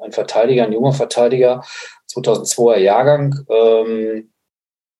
ein, 0.00 0.12
Verteidiger, 0.12 0.64
ein 0.64 0.72
junger 0.72 0.92
Verteidiger, 0.92 1.64
2002er 2.12 2.78
Jahrgang. 2.78 3.34
Ähm, 3.48 4.30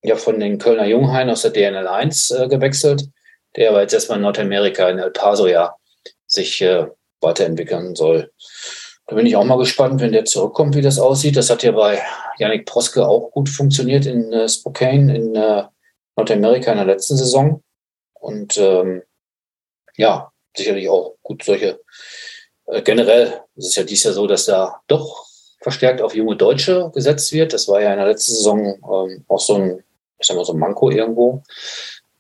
ja 0.03 0.17
von 0.17 0.41
den 0.41 0.59
Kölner 0.59 0.87
Junghain 0.87 1.31
aus 1.31 1.43
der 1.43 1.51
DNL 1.51 1.87
1 1.89 2.31
äh, 2.31 2.49
gewechselt, 2.49 3.09
der 3.57 3.71
aber 3.71 3.83
jetzt 3.83 3.95
erstmal 3.95 4.19
in 4.19 4.23
Nordamerika, 4.23 4.89
in 4.89 4.99
El 4.99 5.11
Paso 5.11 5.47
ja, 5.47 5.75
sich 6.27 6.61
äh, 6.63 6.87
weiterentwickeln 7.21 7.95
soll. 7.95 8.31
Da 9.07 9.15
bin 9.15 9.27
ich 9.27 9.37
auch 9.37 9.45
mal 9.45 9.59
gespannt, 9.59 10.01
wenn 10.01 10.13
der 10.13 10.25
zurückkommt, 10.25 10.75
wie 10.75 10.83
das 10.83 10.99
aussieht. 10.99 11.37
Das 11.37 11.49
hat 11.49 11.63
ja 11.63 11.73
bei 11.73 12.03
Yannick 12.39 12.67
Proske 12.67 13.07
auch 13.07 13.31
gut 13.31 13.49
funktioniert 13.49 14.05
in 14.07 14.33
äh, 14.33 14.49
Spokane, 14.49 15.17
in 15.17 15.35
äh, 15.37 15.65
Nordamerika 16.17 16.73
in 16.73 16.79
der 16.79 16.87
letzten 16.87 17.17
Saison. 17.17 17.63
Und 18.15 18.57
ähm, 18.57 19.03
ja, 19.97 20.33
sicherlich 20.57 20.89
auch 20.89 21.17
gut 21.23 21.45
solche. 21.45 21.81
Äh, 22.67 22.83
generell 22.83 23.43
ist 23.55 23.69
es 23.69 23.77
ja 23.77 23.85
dies 23.85 24.03
Jahr 24.03 24.15
so, 24.15 24.27
dass 24.27 24.47
da 24.47 24.81
doch 24.89 25.25
verstärkt 25.61 26.03
auf 26.03 26.15
junge 26.15 26.37
Deutsche 26.37 26.91
gesetzt 26.93 27.33
wird. 27.33 27.53
Das 27.53 27.69
war 27.69 27.81
ja 27.81 27.93
in 27.93 27.99
der 27.99 28.09
letzten 28.09 28.35
Saison 28.35 28.67
ähm, 28.67 29.25
auch 29.29 29.41
so 29.41 29.55
ein 29.55 29.85
ich 30.19 30.27
sag 30.27 30.37
mal 30.37 30.45
so 30.45 30.53
ein 30.53 30.59
Manko 30.59 30.91
irgendwo. 30.91 31.43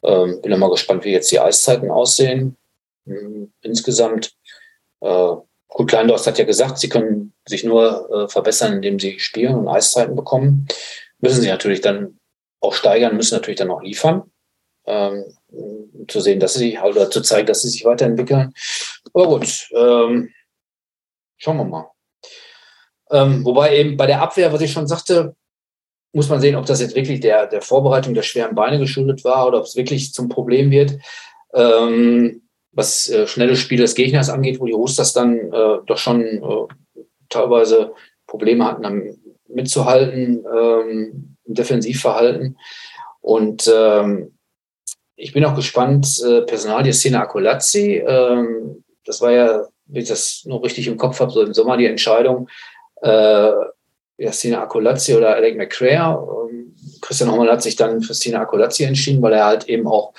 Ähm, 0.02 0.40
bin 0.42 0.58
mal 0.58 0.70
gespannt, 0.70 1.04
wie 1.04 1.12
jetzt 1.12 1.30
die 1.32 1.40
Eiszeiten 1.40 1.90
aussehen. 1.90 2.56
Mhm, 3.04 3.52
insgesamt. 3.62 4.34
Äh, 5.00 5.32
gut, 5.68 5.88
Kleindorst 5.88 6.26
hat 6.26 6.38
ja 6.38 6.44
gesagt, 6.44 6.78
sie 6.78 6.88
können 6.88 7.32
sich 7.46 7.64
nur 7.64 8.10
äh, 8.10 8.28
verbessern, 8.28 8.74
indem 8.74 8.98
sie 8.98 9.18
spielen 9.18 9.54
und 9.54 9.68
Eiszeiten 9.68 10.16
bekommen. 10.16 10.68
Müssen 11.20 11.42
sie 11.42 11.48
natürlich 11.48 11.80
dann 11.80 12.18
auch 12.60 12.74
steigern, 12.74 13.16
müssen 13.16 13.34
natürlich 13.34 13.58
dann 13.58 13.70
auch 13.70 13.82
liefern. 13.82 14.30
Ähm, 14.86 15.24
zu 16.08 16.20
sehen, 16.20 16.38
dass 16.38 16.54
sie, 16.54 16.78
oder 16.78 17.10
zu 17.10 17.20
zeigen, 17.20 17.46
dass 17.46 17.62
sie 17.62 17.68
sich 17.68 17.84
weiterentwickeln. 17.84 18.52
Aber 19.12 19.26
gut, 19.26 19.68
ähm, 19.74 20.32
schauen 21.36 21.56
wir 21.56 21.64
mal. 21.64 21.90
Ähm, 23.10 23.44
wobei 23.44 23.76
eben 23.76 23.96
bei 23.96 24.06
der 24.06 24.22
Abwehr, 24.22 24.52
was 24.52 24.60
ich 24.60 24.72
schon 24.72 24.86
sagte, 24.86 25.34
muss 26.12 26.28
man 26.28 26.40
sehen, 26.40 26.56
ob 26.56 26.66
das 26.66 26.80
jetzt 26.80 26.96
wirklich 26.96 27.20
der, 27.20 27.46
der 27.46 27.60
Vorbereitung 27.60 28.14
der 28.14 28.22
schweren 28.22 28.54
Beine 28.54 28.78
geschuldet 28.78 29.24
war 29.24 29.46
oder 29.46 29.58
ob 29.58 29.64
es 29.64 29.76
wirklich 29.76 30.12
zum 30.12 30.28
Problem 30.28 30.70
wird. 30.70 30.98
Ähm, 31.52 32.42
was 32.72 33.08
äh, 33.08 33.26
schnelle 33.26 33.56
Spiele 33.56 33.82
des 33.82 33.94
Gegners 33.94 34.28
angeht, 34.28 34.60
wo 34.60 34.66
die 34.66 34.72
Roosters 34.72 35.12
dann 35.14 35.38
äh, 35.52 35.78
doch 35.86 35.98
schon 35.98 36.22
äh, 36.22 37.02
teilweise 37.28 37.92
Probleme 38.26 38.66
hatten, 38.66 39.18
mitzuhalten 39.48 40.44
ähm, 40.44 41.36
im 41.44 41.54
Defensivverhalten. 41.54 42.58
Und 43.20 43.70
ähm, 43.74 44.36
ich 45.16 45.32
bin 45.32 45.44
auch 45.44 45.54
gespannt, 45.54 46.22
äh, 46.22 46.42
Personalie 46.42 46.92
Szene 46.92 47.20
Akolazzi, 47.20 48.02
ähm, 48.06 48.84
das 49.04 49.20
war 49.22 49.32
ja, 49.32 49.66
wenn 49.86 50.02
ich 50.02 50.08
das 50.08 50.42
noch 50.44 50.62
richtig 50.62 50.86
im 50.86 50.98
Kopf 50.98 51.20
habe, 51.20 51.30
so 51.30 51.42
im 51.42 51.54
Sommer 51.54 51.76
die 51.76 51.86
Entscheidung, 51.86 52.48
äh, 53.00 53.52
ja, 54.18 54.32
Stina 54.32 54.62
Akolazzi 54.62 55.14
oder 55.14 55.34
Alec 55.34 55.56
McCrea. 55.56 56.14
Ähm, 56.14 56.74
Christian 57.00 57.30
Hommel 57.30 57.50
hat 57.50 57.62
sich 57.62 57.76
dann 57.76 58.00
für 58.02 58.14
Stina 58.14 58.40
Akolazzi 58.40 58.84
entschieden, 58.84 59.22
weil 59.22 59.34
er 59.34 59.46
halt 59.46 59.68
eben 59.68 59.86
auch 59.86 60.14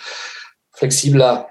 flexibler 0.71 1.49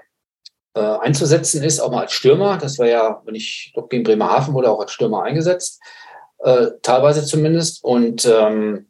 äh, 0.73 0.79
einzusetzen 0.79 1.63
ist, 1.63 1.79
auch 1.79 1.91
mal 1.91 2.03
als 2.03 2.13
Stürmer. 2.13 2.57
Das 2.57 2.79
war 2.79 2.87
ja, 2.87 3.21
wenn 3.25 3.35
ich 3.35 3.71
glaube, 3.73 3.89
gegen 3.89 4.03
Bremerhaven 4.03 4.53
wurde 4.53 4.69
auch 4.69 4.79
als 4.79 4.91
Stürmer 4.91 5.23
eingesetzt, 5.23 5.81
äh, 6.39 6.67
teilweise 6.81 7.25
zumindest. 7.25 7.83
Und 7.83 8.25
ähm, 8.25 8.87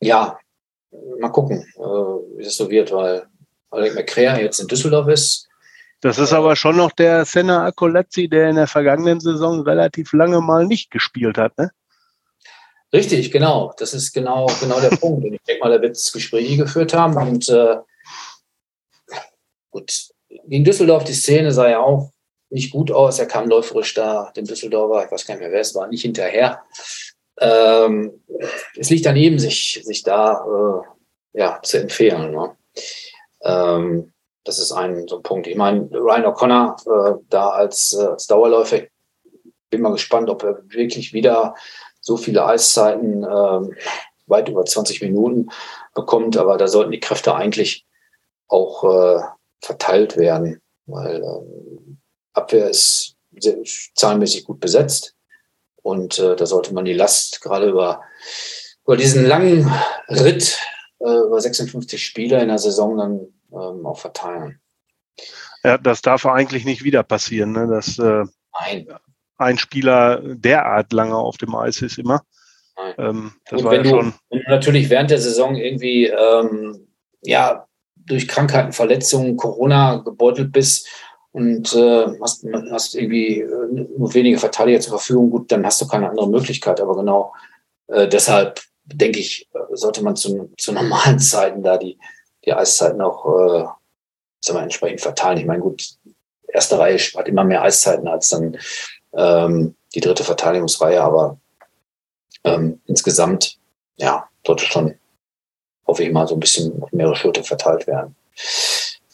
ja, 0.00 0.38
mal 1.18 1.30
gucken, 1.30 1.66
äh, 1.76 1.80
wie 1.80 2.44
das 2.44 2.56
so 2.56 2.70
wird, 2.70 2.92
weil 2.92 3.26
Alec 3.70 3.94
McCrea 3.94 4.38
jetzt 4.38 4.60
in 4.60 4.68
Düsseldorf 4.68 5.08
ist. 5.08 5.48
Das 6.00 6.18
ist 6.18 6.32
aber 6.32 6.54
schon 6.56 6.76
noch 6.76 6.92
der 6.92 7.24
Senna 7.24 7.64
Akolazzi, 7.64 8.28
der 8.28 8.50
in 8.50 8.56
der 8.56 8.66
vergangenen 8.66 9.18
Saison 9.18 9.62
relativ 9.62 10.12
lange 10.12 10.40
mal 10.40 10.66
nicht 10.66 10.90
gespielt 10.90 11.38
hat, 11.38 11.56
ne? 11.58 11.70
Richtig, 12.92 13.30
genau. 13.30 13.72
Das 13.78 13.94
ist 13.94 14.12
genau, 14.12 14.46
genau 14.60 14.80
der 14.80 14.96
Punkt. 14.96 15.24
Und 15.24 15.34
ich 15.34 15.42
denke 15.42 15.64
mal, 15.64 15.70
da 15.70 15.82
wird 15.82 15.96
es 15.96 16.12
Gespräche 16.12 16.56
geführt 16.56 16.94
haben. 16.94 17.16
Und 17.16 17.48
äh, 17.48 17.76
gut, 19.70 20.08
gegen 20.46 20.64
Düsseldorf, 20.64 21.04
die 21.04 21.12
Szene 21.12 21.52
sah 21.52 21.68
ja 21.68 21.80
auch 21.80 22.10
nicht 22.50 22.72
gut 22.72 22.90
aus. 22.90 23.18
Er 23.18 23.26
kam 23.26 23.48
läuferisch 23.48 23.94
da, 23.94 24.32
dem 24.36 24.44
Düsseldorfer, 24.44 25.04
ich 25.04 25.10
weiß 25.10 25.26
gar 25.26 25.34
nicht 25.34 25.42
mehr, 25.42 25.52
wer 25.52 25.60
es 25.60 25.74
war, 25.74 25.88
nicht 25.88 26.02
hinterher. 26.02 26.62
Ähm, 27.38 28.22
es 28.76 28.88
liegt 28.88 29.04
daneben, 29.04 29.38
sich, 29.38 29.80
sich 29.84 30.02
da 30.02 30.44
äh, 31.34 31.38
ja, 31.38 31.60
zu 31.62 31.80
empfehlen. 31.80 32.30
Ne? 32.30 32.56
Ähm, 33.42 34.12
das 34.44 34.58
ist 34.58 34.72
ein 34.72 35.06
so 35.08 35.16
ein 35.16 35.22
Punkt. 35.22 35.46
Ich 35.46 35.56
meine, 35.56 35.88
Ryan 35.90 36.26
O'Connor 36.26 36.76
äh, 36.86 37.18
da 37.28 37.50
als, 37.50 37.92
äh, 37.92 38.06
als 38.06 38.26
Dauerläufer, 38.26 38.82
bin 39.68 39.82
mal 39.82 39.92
gespannt, 39.92 40.30
ob 40.30 40.44
er 40.44 40.62
wirklich 40.68 41.12
wieder 41.12 41.54
so 42.06 42.16
viele 42.16 42.46
Eiszeiten, 42.46 43.24
äh, 43.24 43.76
weit 44.28 44.48
über 44.48 44.64
20 44.64 45.02
Minuten 45.02 45.48
bekommt. 45.92 46.36
Aber 46.36 46.56
da 46.56 46.68
sollten 46.68 46.92
die 46.92 47.00
Kräfte 47.00 47.34
eigentlich 47.34 47.84
auch 48.46 48.84
äh, 48.84 49.22
verteilt 49.60 50.16
werden, 50.16 50.62
weil 50.86 51.16
ähm, 51.16 51.98
Abwehr 52.32 52.70
ist 52.70 53.16
sehr, 53.36 53.56
zahlenmäßig 53.96 54.44
gut 54.44 54.60
besetzt. 54.60 55.16
Und 55.82 56.20
äh, 56.20 56.36
da 56.36 56.46
sollte 56.46 56.72
man 56.74 56.84
die 56.84 56.92
Last 56.92 57.40
gerade 57.40 57.70
über, 57.70 58.02
über 58.84 58.96
diesen 58.96 59.26
langen 59.26 59.68
Ritt 60.08 60.60
äh, 61.00 61.26
über 61.26 61.40
56 61.40 62.04
Spiele 62.04 62.40
in 62.40 62.48
der 62.48 62.58
Saison 62.58 62.96
dann 62.96 63.20
ähm, 63.50 63.84
auch 63.84 63.98
verteilen. 63.98 64.60
Ja, 65.64 65.76
das 65.76 66.02
darf 66.02 66.24
eigentlich 66.24 66.64
nicht 66.64 66.84
wieder 66.84 67.02
passieren, 67.02 67.50
ne? 67.50 67.66
dass 67.66 67.98
äh, 67.98 68.24
ein 69.38 69.58
Spieler 69.58 70.22
derart 70.22 70.92
lange 70.92 71.16
auf 71.16 71.36
dem 71.36 71.54
Eis 71.54 71.82
ist 71.82 71.98
immer. 71.98 72.22
Ähm, 72.98 73.32
das 73.48 73.60
Gut, 73.60 73.64
war 73.64 73.74
ja 73.74 73.82
du, 73.82 73.88
schon. 73.88 74.14
Wenn 74.30 74.40
du 74.40 74.50
natürlich 74.50 74.90
während 74.90 75.10
der 75.10 75.20
Saison 75.20 75.56
irgendwie 75.56 76.06
ähm, 76.06 76.86
ja, 77.22 77.66
durch 77.94 78.28
Krankheiten, 78.28 78.72
Verletzungen, 78.72 79.36
Corona 79.36 79.96
gebeutelt 79.96 80.52
bist 80.52 80.88
und 81.32 81.74
äh, 81.74 82.06
hast, 82.20 82.46
hast 82.70 82.94
irgendwie 82.94 83.40
äh, 83.40 83.86
nur 83.98 84.14
wenige 84.14 84.38
Verteidiger 84.38 84.80
zur 84.80 84.98
Verfügung, 84.98 85.30
gut, 85.30 85.50
dann 85.50 85.64
hast 85.64 85.80
du 85.80 85.86
keine 85.86 86.08
andere 86.08 86.28
Möglichkeit. 86.28 86.80
Aber 86.80 86.96
genau 86.96 87.34
äh, 87.88 88.08
deshalb 88.08 88.60
denke 88.84 89.18
ich, 89.18 89.48
sollte 89.72 90.02
man 90.04 90.16
zu, 90.16 90.52
zu 90.56 90.72
normalen 90.72 91.18
Zeiten 91.18 91.62
da 91.62 91.76
die, 91.76 91.98
die 92.44 92.52
Eiszeiten 92.52 93.00
auch 93.00 93.26
äh, 93.26 93.64
sagen 94.40 94.58
wir, 94.58 94.62
entsprechend 94.62 95.00
verteilen. 95.00 95.38
Ich 95.38 95.46
meine, 95.46 95.62
gut, 95.62 95.82
erste 96.48 96.78
Reihe 96.78 96.98
hat 96.98 97.28
immer 97.28 97.44
mehr 97.44 97.62
Eiszeiten 97.62 98.08
als 98.08 98.28
dann 98.30 98.56
ähm, 99.16 99.74
die 99.94 100.00
dritte 100.00 100.24
Verteidigungsreihe, 100.24 101.02
aber 101.02 101.38
ähm, 102.44 102.80
insgesamt, 102.86 103.58
ja, 103.96 104.28
sollte 104.46 104.64
schon, 104.64 104.94
hoffe 105.86 106.04
ich 106.04 106.12
mal, 106.12 106.28
so 106.28 106.34
ein 106.34 106.40
bisschen 106.40 106.82
auf 106.82 106.92
mehrere 106.92 107.16
Schultern 107.16 107.44
verteilt 107.44 107.86
werden. 107.86 108.14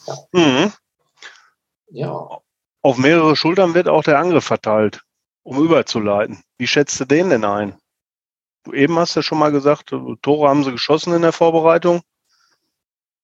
Ja. 0.05 0.17
Mhm. 0.31 0.73
Ja. 1.91 2.39
Auf 2.81 2.97
mehrere 2.97 3.35
Schultern 3.35 3.73
wird 3.73 3.87
auch 3.87 4.03
der 4.03 4.19
Angriff 4.19 4.43
verteilt, 4.43 5.01
um 5.43 5.63
überzuleiten. 5.63 6.43
Wie 6.57 6.67
schätzt 6.67 6.99
du 6.99 7.05
den 7.05 7.29
denn 7.29 7.45
ein? 7.45 7.77
Du 8.63 8.73
eben 8.73 8.97
hast 8.97 9.15
ja 9.15 9.21
schon 9.21 9.39
mal 9.39 9.51
gesagt, 9.51 9.93
Tore 10.21 10.49
haben 10.49 10.63
sie 10.63 10.71
geschossen 10.71 11.13
in 11.13 11.21
der 11.21 11.33
Vorbereitung. 11.33 12.01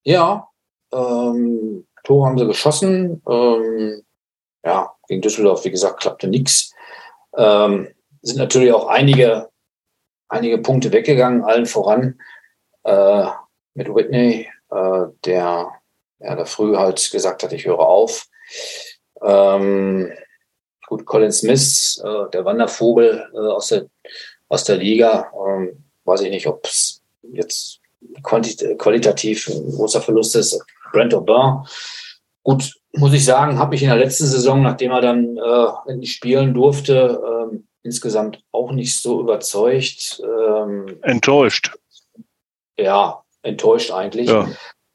Ja, 0.03 0.47
ähm, 0.91 1.85
Tore 2.03 2.27
haben 2.27 2.37
sie 2.37 2.45
geschossen. 2.45 3.21
Ähm, 3.27 4.01
ja, 4.63 4.93
gegen 5.07 5.21
Düsseldorf, 5.21 5.65
wie 5.65 5.71
gesagt, 5.71 6.01
klappte 6.01 6.27
nichts. 6.27 6.73
Ähm, 7.37 7.89
sind 8.21 8.37
natürlich 8.37 8.73
auch 8.73 8.87
einige, 8.87 9.49
einige 10.27 10.57
Punkte 10.57 10.91
weggegangen, 10.91 11.43
allen 11.43 11.65
voran 11.65 12.19
äh, 12.83 13.25
mit 13.73 13.93
Whitney, 13.93 14.49
äh, 14.71 15.05
der 15.25 15.71
ja, 16.19 16.35
da 16.35 16.45
früh 16.45 16.75
halt 16.75 17.11
gesagt 17.11 17.43
hat, 17.43 17.53
ich 17.53 17.65
höre 17.65 17.79
auf. 17.79 18.27
Ähm, 19.21 20.11
gut, 20.87 21.05
Colin 21.05 21.31
Smith, 21.31 22.01
äh, 22.03 22.29
der 22.31 22.45
Wandervogel 22.45 23.29
äh, 23.33 23.37
aus, 23.37 23.69
der, 23.69 23.85
aus 24.49 24.63
der 24.65 24.77
Liga, 24.77 25.31
ähm, 25.47 25.83
weiß 26.03 26.21
ich 26.21 26.29
nicht, 26.29 26.47
ob 26.47 26.65
es 26.65 27.01
jetzt 27.31 27.79
qualitativ 28.23 29.47
ein 29.49 29.71
großer 29.71 30.01
Verlust 30.01 30.35
ist. 30.35 30.61
Brent 30.91 31.13
Aubin, 31.13 31.65
gut, 32.43 32.73
muss 32.93 33.13
ich 33.13 33.25
sagen, 33.25 33.59
habe 33.59 33.75
ich 33.75 33.83
in 33.83 33.89
der 33.89 33.97
letzten 33.97 34.25
Saison, 34.25 34.61
nachdem 34.61 34.91
er 34.91 35.01
dann 35.01 35.37
äh, 35.37 35.91
endlich 35.91 36.13
spielen 36.13 36.53
durfte, 36.53 37.21
ähm, 37.25 37.67
insgesamt 37.83 38.43
auch 38.51 38.71
nicht 38.71 38.99
so 38.99 39.21
überzeugt. 39.21 40.21
Ähm, 40.23 40.99
enttäuscht. 41.01 41.71
Ja, 42.77 43.23
enttäuscht 43.41 43.91
eigentlich. 43.91 44.29
Ja. 44.29 44.47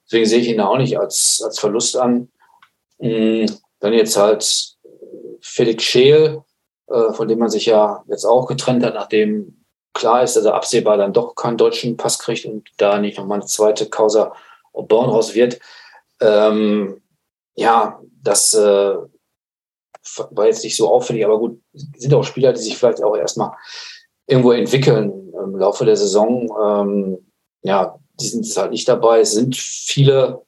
Deswegen 0.07 0.26
sehe 0.26 0.40
ich 0.40 0.48
ihn 0.48 0.61
auch 0.61 0.76
nicht 0.78 0.98
als, 0.98 1.42
als 1.44 1.59
Verlust 1.59 1.96
an. 1.96 2.28
Mhm. 2.98 3.46
Dann 3.80 3.92
jetzt 3.92 4.16
halt 4.16 4.76
Felix 5.40 5.85
Scheel, 5.85 6.42
äh, 6.88 7.12
von 7.12 7.28
dem 7.28 7.38
man 7.38 7.50
sich 7.50 7.66
ja 7.66 8.02
jetzt 8.09 8.24
auch 8.24 8.46
getrennt 8.46 8.85
hat, 8.85 8.94
nachdem 8.94 9.64
klar 9.92 10.22
ist, 10.22 10.37
dass 10.37 10.44
er 10.44 10.54
absehbar 10.54 10.96
dann 10.96 11.12
doch 11.12 11.35
keinen 11.35 11.57
deutschen 11.57 11.96
Pass 11.96 12.18
kriegt 12.18 12.44
und 12.46 12.68
da 12.76 12.98
nicht 12.98 13.18
nochmal 13.18 13.38
eine 13.38 13.46
zweite 13.46 13.88
Causa 13.88 14.35
Born 14.72 15.09
raus 15.09 15.35
wird. 15.35 15.61
Ähm, 16.20 17.00
ja, 17.54 18.00
das 18.22 18.54
äh, 18.54 18.94
war 20.30 20.46
jetzt 20.46 20.64
nicht 20.64 20.76
so 20.76 20.90
auffällig, 20.90 21.24
aber 21.24 21.38
gut, 21.38 21.60
sind 21.72 22.14
auch 22.14 22.24
Spieler, 22.24 22.52
die 22.52 22.60
sich 22.60 22.76
vielleicht 22.76 23.02
auch 23.02 23.16
erstmal 23.16 23.52
irgendwo 24.26 24.52
entwickeln 24.52 25.32
im 25.32 25.56
Laufe 25.56 25.84
der 25.84 25.96
Saison. 25.96 26.48
Ähm, 26.62 27.32
ja, 27.62 27.98
die 28.20 28.26
sind 28.26 28.56
halt 28.56 28.70
nicht 28.70 28.88
dabei. 28.88 29.20
Es 29.20 29.32
sind 29.32 29.56
viele, 29.56 30.42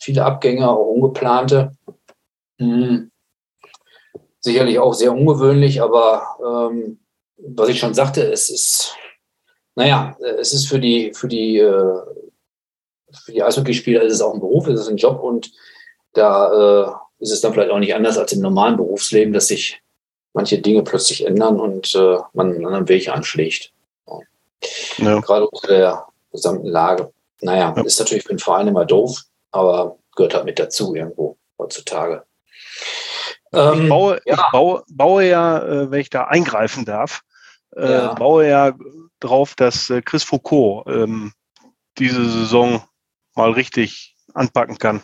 viele 0.00 0.24
Abgänge, 0.24 0.68
auch 0.70 0.86
ungeplante. 0.86 1.76
Hm. 2.58 3.10
Sicherlich 4.40 4.78
auch 4.78 4.94
sehr 4.94 5.12
ungewöhnlich, 5.12 5.80
aber 5.80 6.70
ähm, 6.70 7.00
was 7.36 7.68
ich 7.68 7.78
schon 7.78 7.94
sagte, 7.94 8.22
es 8.24 8.50
ist, 8.50 8.96
naja, 9.76 10.16
es 10.38 10.52
ist 10.52 10.66
für 10.66 10.80
die, 10.80 11.12
für 11.14 11.28
die, 11.28 11.58
äh, 11.58 12.00
für 13.24 13.32
die 13.32 13.42
Eishockeyspieler 13.42 14.02
ist 14.02 14.14
es 14.14 14.20
auch 14.22 14.34
ein 14.34 14.40
Beruf, 14.40 14.66
es 14.66 14.80
ist 14.80 14.88
ein 14.88 14.96
Job 14.96 15.22
und 15.22 15.52
da 16.12 16.52
äh, 16.52 17.22
ist 17.22 17.32
es 17.32 17.40
dann 17.40 17.52
vielleicht 17.52 17.70
auch 17.70 17.78
nicht 17.78 17.94
anders 17.94 18.18
als 18.18 18.32
im 18.32 18.40
normalen 18.40 18.76
Berufsleben, 18.76 19.32
dass 19.32 19.48
sich 19.48 19.80
manche 20.32 20.58
Dinge 20.58 20.82
plötzlich 20.82 21.26
ändern 21.26 21.60
und 21.60 21.94
äh, 21.94 22.18
man 22.32 22.54
einen 22.54 22.66
anderen 22.66 22.88
Weg 22.88 23.08
anschlägt. 23.08 23.72
Ja. 24.98 25.20
Gerade 25.20 25.48
unter 25.48 25.68
der 25.68 26.06
gesamten 26.30 26.68
Lage. 26.68 27.12
Naja, 27.40 27.74
ja. 27.76 27.82
ist 27.82 27.98
natürlich 27.98 28.22
für 28.22 28.30
den 28.30 28.38
Verein 28.38 28.68
immer 28.68 28.84
doof, 28.84 29.22
aber 29.50 29.98
gehört 30.14 30.34
halt 30.34 30.44
mit 30.44 30.58
dazu 30.58 30.94
irgendwo 30.94 31.36
heutzutage. 31.58 32.24
Ähm, 33.52 33.82
ich, 33.82 33.88
baue, 33.88 34.20
ja. 34.24 34.34
ich 34.34 34.52
baue, 34.52 34.82
baue 34.88 35.24
ja, 35.26 35.58
äh, 35.58 35.90
wenn 35.90 36.00
ich 36.00 36.10
da 36.10 36.24
eingreifen 36.24 36.84
darf, 36.84 37.22
äh, 37.76 37.92
ja. 37.92 38.14
baue 38.14 38.48
ja 38.48 38.72
drauf, 39.20 39.54
dass 39.56 39.90
äh, 39.90 40.02
Chris 40.02 40.22
Foucault 40.22 40.86
ähm, 40.86 41.32
diese 41.98 42.24
Saison 42.28 42.82
mal 43.34 43.52
richtig 43.52 44.16
anpacken 44.34 44.78
kann. 44.78 45.02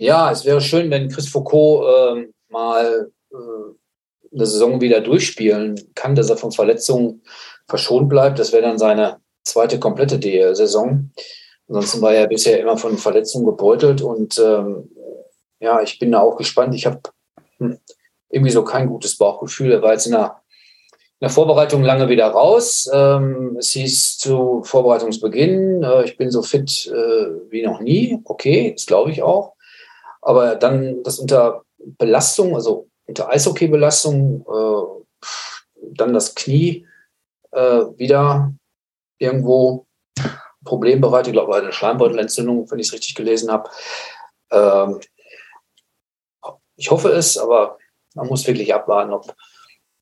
Ja, 0.00 0.30
es 0.30 0.46
wäre 0.46 0.62
schön, 0.62 0.90
wenn 0.90 1.10
Chris 1.10 1.28
Foucault 1.28 1.84
äh, 1.84 2.28
mal 2.48 3.10
äh, 3.30 3.36
eine 4.34 4.46
Saison 4.46 4.80
wieder 4.80 5.02
durchspielen 5.02 5.78
kann, 5.94 6.14
dass 6.14 6.30
er 6.30 6.38
von 6.38 6.52
Verletzungen 6.52 7.22
verschont 7.68 8.08
bleibt. 8.08 8.38
Das 8.38 8.50
wäre 8.50 8.62
dann 8.62 8.78
seine 8.78 9.18
zweite 9.42 9.78
komplette 9.78 10.18
DL-Saison. 10.18 11.10
Ansonsten 11.68 12.00
war 12.00 12.14
er 12.14 12.28
bisher 12.28 12.58
immer 12.58 12.78
von 12.78 12.96
Verletzungen 12.96 13.44
gebeutelt 13.44 14.00
und 14.00 14.38
ähm, 14.38 14.90
ja, 15.60 15.82
ich 15.82 15.98
bin 15.98 16.12
da 16.12 16.20
auch 16.20 16.38
gespannt. 16.38 16.74
Ich 16.74 16.86
habe 16.86 17.00
hm, 17.58 17.78
irgendwie 18.30 18.52
so 18.52 18.64
kein 18.64 18.86
gutes 18.86 19.18
Bauchgefühl. 19.18 19.70
Er 19.70 19.82
war 19.82 19.92
jetzt 19.92 20.06
in 20.06 20.12
der, 20.12 20.40
in 20.92 21.26
der 21.26 21.30
Vorbereitung 21.30 21.82
lange 21.82 22.08
wieder 22.08 22.28
raus. 22.28 22.88
Ähm, 22.90 23.56
es 23.58 23.72
hieß 23.72 24.16
zu 24.16 24.62
Vorbereitungsbeginn, 24.64 25.82
äh, 25.82 26.04
ich 26.04 26.16
bin 26.16 26.30
so 26.30 26.40
fit 26.40 26.86
äh, 26.86 27.50
wie 27.50 27.60
noch 27.66 27.82
nie. 27.82 28.18
Okay, 28.24 28.72
das 28.74 28.86
glaube 28.86 29.10
ich 29.10 29.22
auch. 29.22 29.59
Aber 30.22 30.56
dann 30.56 31.02
das 31.02 31.18
unter 31.18 31.62
Belastung, 31.78 32.54
also 32.54 32.88
unter 33.06 33.28
Eishockeybelastung, 33.28 34.44
äh, 34.46 35.20
dann 35.92 36.12
das 36.12 36.34
Knie 36.34 36.86
äh, 37.52 37.82
wieder 37.96 38.52
irgendwo 39.18 39.86
Problembereich. 40.64 41.26
Ich 41.26 41.32
glaube, 41.32 41.56
eine 41.56 41.72
Schleimbeutelentzündung, 41.72 42.70
wenn 42.70 42.78
ich 42.78 42.88
es 42.88 42.92
richtig 42.92 43.14
gelesen 43.14 43.50
habe. 43.50 43.70
Ähm, 44.50 45.00
ich 46.76 46.90
hoffe 46.90 47.10
es, 47.10 47.38
aber 47.38 47.78
man 48.14 48.26
muss 48.26 48.46
wirklich 48.46 48.74
abwarten, 48.74 49.12
ob, 49.12 49.34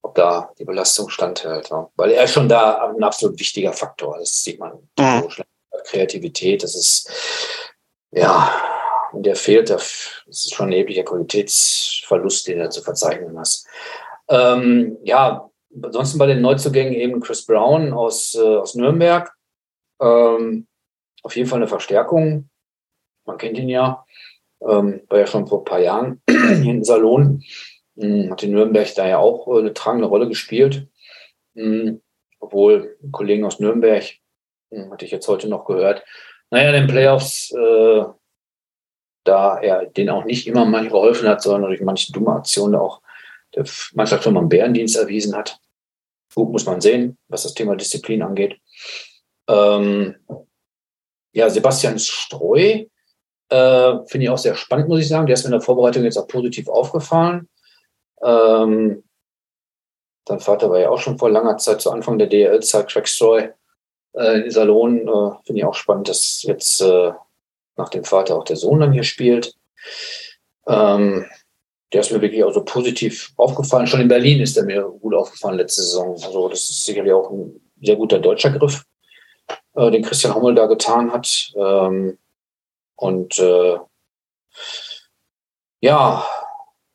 ob 0.03 0.15
da 0.15 0.53
die 0.59 0.65
Belastung 0.65 1.09
standhält. 1.09 1.71
Ja. 1.71 1.91
Weil 1.97 2.13
er 2.13 2.25
ist 2.25 2.33
schon 2.33 2.49
da 2.49 2.89
ein 2.89 3.03
absolut 3.03 3.39
wichtiger 3.39 3.73
Faktor. 3.73 4.19
Das 4.19 4.43
sieht 4.43 4.59
man. 4.59 4.89
Mhm. 4.99 5.29
Kreativität, 5.85 6.63
das 6.63 6.75
ist, 6.75 7.11
ja, 8.11 8.51
der 9.13 9.37
fehlt, 9.37 9.71
das 9.71 10.25
ist 10.27 10.55
schon 10.55 10.69
ein 10.69 10.73
erheblicher 10.73 11.05
Qualitätsverlust, 11.05 12.49
den 12.49 12.61
er 12.61 12.71
zu 12.71 12.83
verzeichnen 12.83 13.39
hat. 13.39 13.63
Ähm, 14.29 14.99
ja, 15.03 15.51
ansonsten 15.83 16.19
bei 16.19 16.27
den 16.27 16.43
Neuzugängen 16.43 16.95
eben 16.95 17.21
Chris 17.21 17.47
Brown 17.47 17.93
aus, 17.93 18.35
äh, 18.35 18.41
aus 18.41 18.75
Nürnberg. 18.75 19.33
Ähm, 20.01 20.67
auf 21.23 21.37
jeden 21.37 21.49
Fall 21.49 21.59
eine 21.59 21.69
Verstärkung. 21.69 22.49
Man 23.25 23.39
kennt 23.39 23.59
ihn 23.59 23.69
ja. 23.69 24.05
Ähm, 24.61 25.03
war 25.09 25.19
ja 25.19 25.27
schon 25.27 25.47
vor 25.47 25.61
ein 25.61 25.65
paar 25.65 25.81
Jahren 25.81 26.23
hier 26.29 26.73
im 26.73 26.85
Salon. 26.85 27.43
Mhm, 27.95 28.31
hat 28.31 28.43
in 28.43 28.53
Nürnberg 28.53 28.93
da 28.95 29.09
ja 29.09 29.19
auch 29.19 29.49
äh, 29.49 29.61
eine 29.61 29.75
tragende 29.75 30.09
Rolle 30.09 30.29
gespielt. 30.29 30.89
Mhm, 31.55 32.01
obwohl 32.39 32.97
Kollegen 33.11 33.45
aus 33.45 33.61
Nürnberg, 33.61 34.05
mhm, 34.71 34.93
hatte 34.93 35.05
ich 35.05 35.11
jetzt 35.11 35.29
heute 35.29 35.49
noch 35.49 35.65
gehört, 35.65 36.05
naja, 36.51 36.73
den 36.73 36.87
Playoffs, 36.87 37.53
äh, 37.53 38.05
da 39.29 39.59
er 39.59 39.87
den 39.87 40.09
auch 40.09 40.25
nicht 40.25 40.47
immer 40.47 40.65
mal 40.65 40.89
geholfen 40.89 41.29
hat, 41.29 41.43
sondern 41.43 41.71
durch 41.71 41.83
manche 41.83 42.13
dumme 42.13 42.33
Aktionen 42.33 42.75
auch 42.75 43.03
der 43.55 43.65
Mannschaft 43.93 44.25
schon 44.25 44.35
mal 44.35 44.41
einen 44.41 44.49
Bärendienst 44.49 44.97
erwiesen 44.97 45.37
hat. 45.37 45.61
Gut, 46.35 46.51
muss 46.51 46.67
man 46.67 46.81
sehen, 46.81 47.19
was 47.29 47.43
das 47.43 47.55
Thema 47.55 47.77
Disziplin 47.77 48.23
angeht. 48.23 48.59
Ähm, 49.49 50.17
ja, 51.33 51.51
Sebastian 51.51 51.99
Streu 51.99 52.85
äh, 53.51 53.97
finde 54.07 54.25
ich 54.25 54.31
auch 54.31 54.39
sehr 54.39 54.55
spannend, 54.55 54.89
muss 54.89 55.01
ich 55.01 55.09
sagen. 55.09 55.27
Der 55.27 55.35
ist 55.35 55.43
mir 55.43 55.49
in 55.49 55.53
der 55.53 55.61
Vorbereitung 55.61 56.05
jetzt 56.05 56.17
auch 56.17 56.29
positiv 56.29 56.69
aufgefallen. 56.69 57.49
Ähm, 58.23 59.05
sein 60.27 60.41
Vater 60.41 60.71
war 60.71 60.79
ja 60.79 60.91
auch 60.91 61.01
schon 61.01 61.19
vor 61.19 61.31
langer 61.31 61.57
Zeit, 61.59 61.81
zu 61.81 61.91
Anfang 61.91 62.19
der 62.19 62.29
DL-Zeit, 62.29 62.89
Trackstroy 62.89 63.51
äh, 64.15 64.41
in 64.41 64.51
Salon. 64.51 65.01
Äh, 65.01 65.37
Finde 65.45 65.61
ich 65.61 65.65
auch 65.65 65.75
spannend, 65.75 66.09
dass 66.09 66.43
jetzt 66.43 66.81
äh, 66.83 67.13
nach 67.79 67.89
dem 67.89 68.05
Vater 68.05 68.37
auch 68.37 68.45
der 68.45 68.57
Sohn 68.57 68.81
dann 68.81 68.93
hier 68.93 69.05
spielt. 69.05 69.55
Ähm, 70.67 71.25
der 71.93 72.03
ist 72.03 72.13
mir 72.13 72.21
wirklich 72.21 72.45
auch 72.45 72.53
so 72.53 72.63
positiv 72.65 73.33
aufgefallen. 73.37 73.87
Schon 73.87 74.01
in 74.01 74.09
Berlin 74.09 74.41
ist 74.41 74.57
er 74.57 74.65
mir 74.65 74.83
gut 74.83 75.15
aufgefallen 75.15 75.57
letzte 75.57 75.83
Saison. 75.83 76.11
Also 76.23 76.49
das 76.49 76.61
ist 76.61 76.85
sicherlich 76.85 77.13
auch 77.13 77.31
ein 77.31 77.61
sehr 77.81 77.97
guter 77.97 78.19
deutscher 78.19 78.51
Griff, 78.51 78.85
äh, 79.75 79.91
den 79.91 80.03
Christian 80.03 80.35
Hommel 80.35 80.55
da 80.55 80.67
getan 80.67 81.13
hat. 81.13 81.53
Ähm, 81.57 82.19
und 82.97 83.39
äh, 83.39 83.79
ja, 85.81 86.25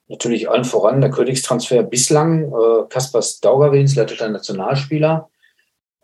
natürlich 0.08 0.50
allen 0.50 0.66
voran 0.66 1.02
der 1.02 1.10
Königstransfer 1.10 1.82
bislang. 1.84 2.52
Äh, 2.52 2.88
Kaspers 2.90 3.40
Daugerwins, 3.40 3.96
leitender 3.96 4.30
Nationalspieler. 4.30 5.30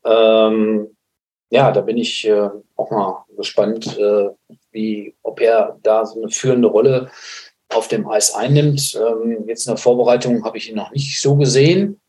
Ähm, 0.04 0.96
ja, 1.52 1.72
da 1.72 1.82
bin 1.82 1.98
ich 1.98 2.28
äh, 2.28 2.50
auch 2.76 2.92
mal 2.92 3.26
gespannt, 3.36 3.98
äh, 3.98 4.30
wie, 4.72 5.16
ob 5.24 5.40
er 5.42 5.78
da 5.84 6.06
so 6.06 6.22
eine 6.22 6.32
führende 6.32 6.68
Rolle 6.68 7.12
auf 7.70 7.88
dem 7.88 8.08
Eis 8.08 8.34
einnimmt. 8.34 8.96
Ähm, 8.96 9.48
jetzt 9.48 9.68
in 9.68 9.72
der 9.72 9.78
Vorbereitung 9.78 10.44
habe 10.44 10.58
ich 10.58 10.70
ihn 10.70 10.76
noch 10.76 10.92
nicht 10.92 11.20
so 11.22 11.36
gesehen, 11.36 12.02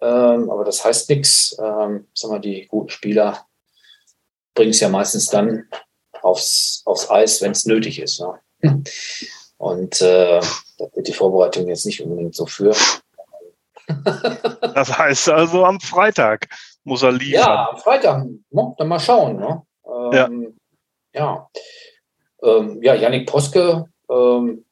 ähm, 0.00 0.50
aber 0.50 0.64
das 0.64 0.84
heißt 0.84 1.08
nichts. 1.10 1.56
Ähm, 1.58 2.06
sagen 2.14 2.34
wir, 2.34 2.40
die 2.40 2.66
guten 2.66 2.90
Spieler 2.90 3.46
bringen 4.54 4.70
es 4.70 4.80
ja 4.80 4.88
meistens 4.88 5.28
dann 5.28 5.68
aufs, 6.22 6.82
aufs 6.84 7.10
Eis, 7.10 7.40
wenn 7.42 7.52
es 7.52 7.66
nötig 7.66 8.00
ist. 8.00 8.20
Ne? 8.20 8.38
Und 9.56 10.00
äh, 10.02 10.40
da 10.78 10.86
wird 10.94 11.08
die 11.08 11.12
Vorbereitung 11.12 11.68
jetzt 11.68 11.86
nicht 11.86 12.00
unbedingt 12.00 12.34
so 12.34 12.46
für. 12.46 12.74
das 14.74 14.96
heißt 14.96 15.30
also 15.30 15.64
am 15.64 15.80
Freitag 15.80 16.48
muss 16.84 17.02
er 17.02 17.12
liefern. 17.12 17.40
Ja, 17.40 17.70
am 17.70 17.78
Freitag. 17.78 18.26
Dann 18.50 18.88
mal 18.88 19.00
schauen. 19.00 19.36
Ne? 19.36 19.62
Ähm, 19.86 20.58
ja. 21.12 21.18
Ja. 21.18 21.48
Ähm, 22.42 22.82
ja, 22.82 22.94
Yannick 22.94 23.26
Poske, 23.26 23.86
ähm, 24.10 24.48
im 24.48 24.64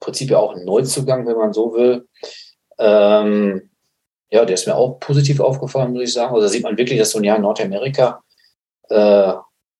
Prinzip 0.00 0.30
ja 0.30 0.38
auch 0.38 0.54
ein 0.54 0.64
Neuzugang, 0.64 1.26
wenn 1.26 1.36
man 1.36 1.52
so 1.52 1.74
will. 1.74 2.06
Ähm, 2.78 3.70
ja, 4.30 4.44
der 4.44 4.54
ist 4.54 4.66
mir 4.66 4.76
auch 4.76 4.98
positiv 5.00 5.40
aufgefallen, 5.40 5.92
muss 5.92 6.02
ich 6.02 6.12
sagen. 6.12 6.34
Also 6.34 6.46
da 6.46 6.48
sieht 6.48 6.62
man 6.62 6.76
wirklich, 6.76 6.98
dass 6.98 7.10
so 7.10 7.18
ein 7.18 7.24
Jahr 7.24 7.36
in 7.36 7.42
Nordamerika 7.42 8.22
äh, 8.90 9.32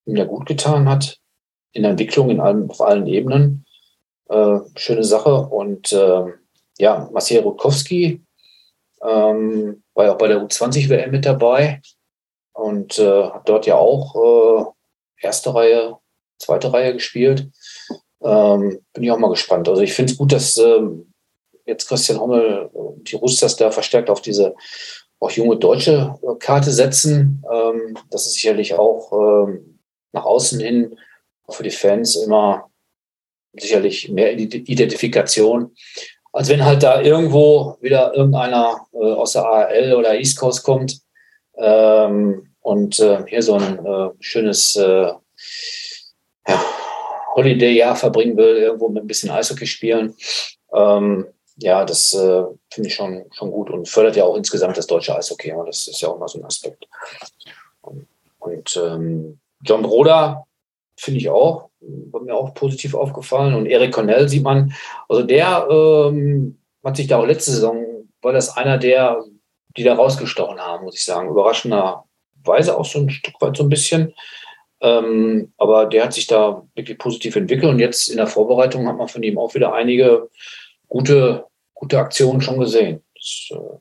ihm 0.07 0.17
ja 0.17 0.25
gut 0.25 0.47
getan 0.47 0.89
hat. 0.89 1.19
In 1.73 1.83
der 1.83 1.91
Entwicklung 1.91 2.31
in 2.31 2.41
allen, 2.41 2.71
auf 2.71 2.81
allen 2.81 3.07
Ebenen. 3.07 3.67
Äh, 4.29 4.61
schöne 4.77 5.05
Sache. 5.05 5.35
Und 5.35 5.93
äh, 5.93 6.25
ja, 6.79 7.09
Marcel 7.13 7.43
Rutkowski 7.43 8.25
ähm, 9.03 9.83
war 9.95 10.05
ja 10.07 10.13
auch 10.13 10.19
bei 10.19 10.29
der 10.29 10.43
U20-WM 10.43 11.11
mit 11.11 11.27
dabei 11.27 11.81
und 12.53 12.99
äh, 12.99 13.25
hat 13.25 13.49
dort 13.49 13.67
ja 13.67 13.77
auch 13.77 14.15
äh, 14.15 15.27
erste 15.27 15.55
Reihe, 15.55 15.99
zweite 16.39 16.73
Reihe 16.73 16.95
gespielt. 16.95 17.49
Ähm, 18.23 18.81
bin 18.93 19.05
ich 19.05 19.11
auch 19.11 19.19
mal 19.19 19.31
gespannt. 19.31 19.69
Also 19.69 19.83
ich 19.83 19.93
finde 19.93 20.13
es 20.13 20.19
gut, 20.19 20.33
dass 20.33 20.57
ähm, 20.57 21.13
jetzt 21.65 21.89
Christian 21.89 22.21
Hommel 22.21 22.71
die 23.03 23.17
Roosters 23.17 23.57
da 23.57 23.71
verstärkt 23.71 24.11
auf 24.11 24.23
diese 24.23 24.55
auch 25.21 25.31
junge 25.31 25.57
deutsche 25.57 26.15
Karte 26.41 26.73
setzen. 26.73 27.43
Ähm, 27.51 27.97
das 28.11 28.27
ist 28.27 28.35
sicherlich 28.35 28.75
auch 28.75 29.13
ähm, 29.13 29.79
nach 30.13 30.25
außen 30.25 30.61
hin 30.61 30.99
für 31.49 31.63
die 31.63 31.71
Fans 31.71 32.17
immer 32.17 32.71
sicherlich 33.53 34.11
mehr 34.11 34.33
Identifikation, 34.35 35.75
als 36.33 36.49
wenn 36.49 36.65
halt 36.65 36.83
da 36.83 37.01
irgendwo 37.01 37.77
wieder 37.81 38.15
irgendeiner 38.15 38.87
äh, 38.93 38.99
aus 38.99 39.33
der 39.33 39.47
ARL 39.47 39.95
oder 39.95 40.15
East 40.15 40.39
Coast 40.39 40.63
kommt 40.63 41.01
ähm, 41.57 42.55
und 42.61 42.99
äh, 43.01 43.25
hier 43.27 43.43
so 43.43 43.55
ein 43.55 43.87
äh, 43.87 44.11
schönes 44.21 44.77
äh, 44.77 45.13
ja, 46.49 46.65
Holiday-Jahr 47.35 47.97
verbringen 47.97 48.37
will, 48.37 48.57
irgendwo 48.57 48.89
mit 48.89 49.05
ein 49.05 49.07
bisschen 49.07 49.31
Eishockey 49.31 49.67
spielen. 49.67 50.17
Ähm, 50.73 51.27
ja, 51.59 51.85
das 51.85 52.13
äh, 52.15 52.45
finde 52.73 52.89
ich 52.89 52.95
schon, 52.95 53.25
schon 53.33 53.51
gut 53.51 53.71
und 53.71 53.89
fördert 53.89 54.17
ja 54.17 54.25
auch 54.25 54.37
insgesamt 54.37 54.77
das 54.77 54.87
deutsche 54.87 55.17
Eishockey. 55.17 55.49
Ja, 55.49 55.63
das 55.65 55.89
ist 55.89 56.01
ja 56.01 56.09
auch 56.09 56.19
mal 56.19 56.29
so 56.29 56.39
ein 56.39 56.45
Aspekt. 56.45 56.87
Und, 57.81 58.07
und 58.39 58.77
ähm, 58.77 59.39
John 59.63 59.83
Broder 59.83 60.47
finde 60.99 61.21
ich 61.21 61.29
auch, 61.29 61.71
war 61.81 62.21
mir 62.23 62.35
auch 62.35 62.55
positiv 62.55 62.95
aufgefallen. 62.95 63.55
Und 63.55 63.67
Eric 63.67 63.93
Cornell 63.93 64.29
sieht 64.29 64.43
man, 64.43 64.75
also 65.09 65.23
der 65.23 65.67
ähm, 65.71 66.59
hat 66.85 66.97
sich 66.97 67.07
da 67.07 67.19
auch 67.19 67.27
letzte 67.27 67.53
Saison, 67.53 68.09
war 68.23 68.33
das 68.33 68.57
einer 68.57 68.79
der, 68.79 69.23
die 69.77 69.83
da 69.83 69.95
rausgestochen 69.95 70.59
haben, 70.59 70.85
muss 70.85 70.97
ich 70.97 71.05
sagen. 71.05 71.29
Überraschenderweise 71.29 72.77
auch 72.77 72.85
so 72.85 73.01
ein 73.01 73.11
Stück 73.11 73.41
weit 73.41 73.57
so 73.57 73.63
ein 73.63 73.69
bisschen. 73.69 74.15
Ähm, 74.87 75.53
aber 75.57 75.87
der 75.87 76.05
hat 76.05 76.13
sich 76.13 76.29
da 76.29 76.63
wirklich 76.77 76.97
positiv 76.97 77.35
entwickelt 77.35 77.71
und 77.71 77.81
jetzt 77.81 78.09
in 78.09 78.19
der 78.19 78.29
Vorbereitung 78.29 78.87
hat 78.87 78.97
man 78.97 79.09
von 79.09 79.23
ihm 79.23 79.37
auch 79.37 79.53
wieder 79.55 79.75
einige 79.75 80.31
gute, 80.87 81.47
gute 81.75 81.99
Aktionen 81.99 82.41
schon 82.41 82.61
gesehen. 82.61 83.03
Das, 83.15 83.49
äh, 83.51 83.79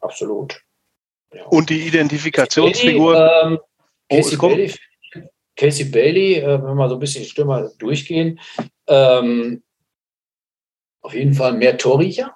absolut. 0.00 0.60
Ja. 1.32 1.44
Und 1.46 1.70
die 1.70 1.86
Identifikationsfigur. 1.86 3.30
Ähm, 3.44 3.58
Casey, 4.10 4.36
oh, 4.36 4.48
Bailey, 4.48 4.74
Casey 5.56 5.84
Bailey, 5.84 6.34
äh, 6.38 6.58
wenn 6.58 6.64
wir 6.64 6.74
mal 6.74 6.88
so 6.88 6.96
ein 6.96 7.00
bisschen 7.00 7.24
Stürmer 7.24 7.70
durchgehen, 7.78 8.40
ähm, 8.88 9.62
auf 11.02 11.14
jeden 11.14 11.34
Fall 11.34 11.52
mehr 11.52 11.78
Torriecher. 11.78 12.34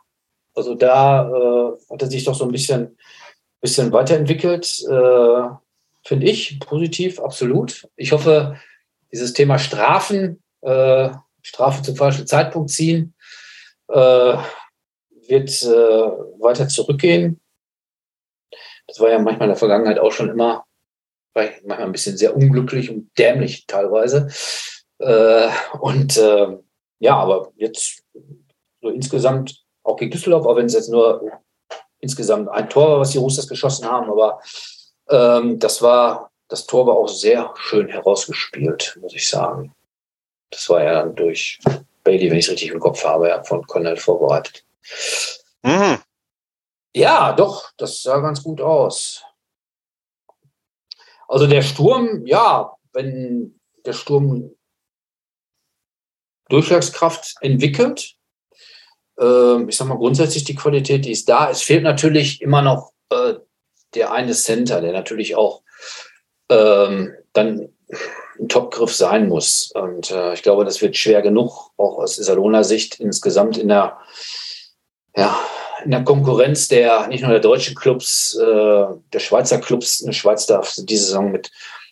Also 0.55 0.77
da 0.77 1.29
äh, 1.29 1.93
hat 1.93 2.03
er 2.03 2.09
sich 2.09 2.23
doch 2.23 2.37
so 2.37 2.45
ein 2.45 2.53
bisschen, 2.53 2.97
bisschen 3.61 3.91
weiterentwickelt, 3.91 4.85
äh, 4.89 5.64
finde 6.05 6.27
ich 6.27 6.61
positiv, 6.61 7.21
absolut. 7.21 7.89
Ich 7.97 8.13
hoffe, 8.13 8.61
dieses 9.13 9.33
Thema 9.33 9.59
Strafen, 9.59 10.43
äh, 10.63 11.11
Strafe 11.43 11.83
zum 11.83 11.97
falschen 11.97 12.27
Zeitpunkt 12.27 12.71
ziehen, 12.71 13.15
äh, 13.89 14.37
wird 15.29 15.63
äh, 15.63 15.67
weiter 16.41 16.69
zurückgehen. 16.69 17.41
Das 18.87 19.01
war 19.01 19.11
ja 19.11 19.19
manchmal 19.19 19.47
in 19.49 19.53
der 19.53 19.59
Vergangenheit 19.59 19.99
auch 19.99 20.13
schon 20.13 20.31
immer 20.31 20.65
manchmal 21.35 21.83
ein 21.83 21.93
bisschen 21.93 22.17
sehr 22.17 22.37
unglücklich 22.37 22.91
und 22.91 23.11
dämlich 23.19 23.67
teilweise. 23.67 24.29
Äh, 24.99 25.49
und 25.81 26.17
äh, 26.17 26.59
ja, 27.01 27.17
aber 27.17 27.53
jetzt 27.57 28.05
so 28.81 28.89
insgesamt 28.91 29.65
auch 29.83 29.97
gegen 29.97 30.11
Düsseldorf, 30.11 30.47
auch 30.47 30.57
wenn 30.57 30.67
es 30.67 30.75
jetzt 30.75 30.91
nur 30.91 31.43
insgesamt 31.99 32.49
ein 32.49 32.69
Tor 32.69 32.93
war, 32.93 33.01
was 33.01 33.11
die 33.11 33.19
Roosters 33.19 33.49
geschossen 33.49 33.87
haben, 33.87 34.11
aber 34.11 34.41
ähm, 35.09 35.59
das 35.59 35.83
war, 35.83 36.31
das 36.49 36.67
Tor 36.67 36.87
war 36.87 36.95
auch 36.95 37.09
sehr 37.09 37.53
schön 37.57 37.89
herausgespielt, 37.89 38.99
muss 39.01 39.15
ich 39.15 39.29
sagen. 39.29 39.73
Das 40.51 40.69
war 40.69 40.83
ja 40.83 40.95
dann 40.95 41.15
durch 41.15 41.59
Bailey, 42.05 42.31
wenn 42.31 42.39
ich 42.39 42.47
es 42.47 42.53
richtig 42.53 42.71
im 42.71 42.81
Kopf 42.81 43.05
habe, 43.05 43.29
ja, 43.29 43.43
von 43.43 43.67
Cornell 43.67 43.97
vorbereitet. 43.97 44.65
Mhm. 45.63 45.99
Ja, 46.95 47.33
doch, 47.33 47.73
das 47.77 48.03
sah 48.03 48.21
ganz 48.21 48.43
gut 48.43 48.61
aus. 48.61 49.25
Also 51.27 51.47
der 51.47 51.63
Sturm, 51.63 52.27
ja, 52.27 52.77
wenn 52.93 53.59
der 53.85 53.95
Sturm 53.95 54.55
Durchschlagskraft 56.49 57.35
entwickelt, 57.41 58.15
äh, 59.19 59.63
ich 59.65 59.77
sag 59.77 59.89
mal 59.89 59.97
grundsätzlich 59.97 60.45
die 60.45 60.55
Qualität, 60.55 61.05
die 61.05 61.13
ist 61.13 61.29
da. 61.29 61.51
Es 61.51 61.63
fehlt 61.63 61.83
natürlich 61.83 62.43
immer 62.43 62.63
noch 62.63 62.93
äh, 63.11 63.35
der 63.95 64.13
eine 64.13 64.33
Center, 64.33 64.81
der 64.81 64.93
natürlich 64.93 65.37
auch 65.37 65.63
ähm, 66.51 67.15
dann 67.33 67.69
ein 68.39 68.49
Topgriff 68.49 68.95
sein 68.95 69.29
muss. 69.29 69.71
Und 69.75 70.11
äh, 70.11 70.35
ich 70.35 70.43
glaube, 70.43 70.65
das 70.65 70.83
wird 70.83 70.97
schwer 70.97 71.23
genug, 71.23 71.71
auch 71.77 71.99
aus 71.99 72.19
Iserlohner 72.19 72.65
Sicht 72.65 73.01
insgesamt 73.01 73.57
in 73.57 73.69
der, 73.69 73.99
ja, 75.17 75.39
in 75.85 75.91
der 75.91 76.05
Konkurrenz 76.05 76.69
der 76.69 77.07
nicht 77.09 77.23
nur 77.23 77.31
der 77.31 77.41
deutschen 77.41 77.75
Clubs, 77.75 78.37
äh, 78.37 78.87
der 79.13 79.19
Schweizer 79.19 79.61
Clubs. 79.61 80.01
In 80.01 80.07
der 80.07 80.13
Schweiz 80.15 80.47
darf 80.47 80.75
diese 80.77 81.05
Saison 81.05 81.31
mit, 81.31 81.51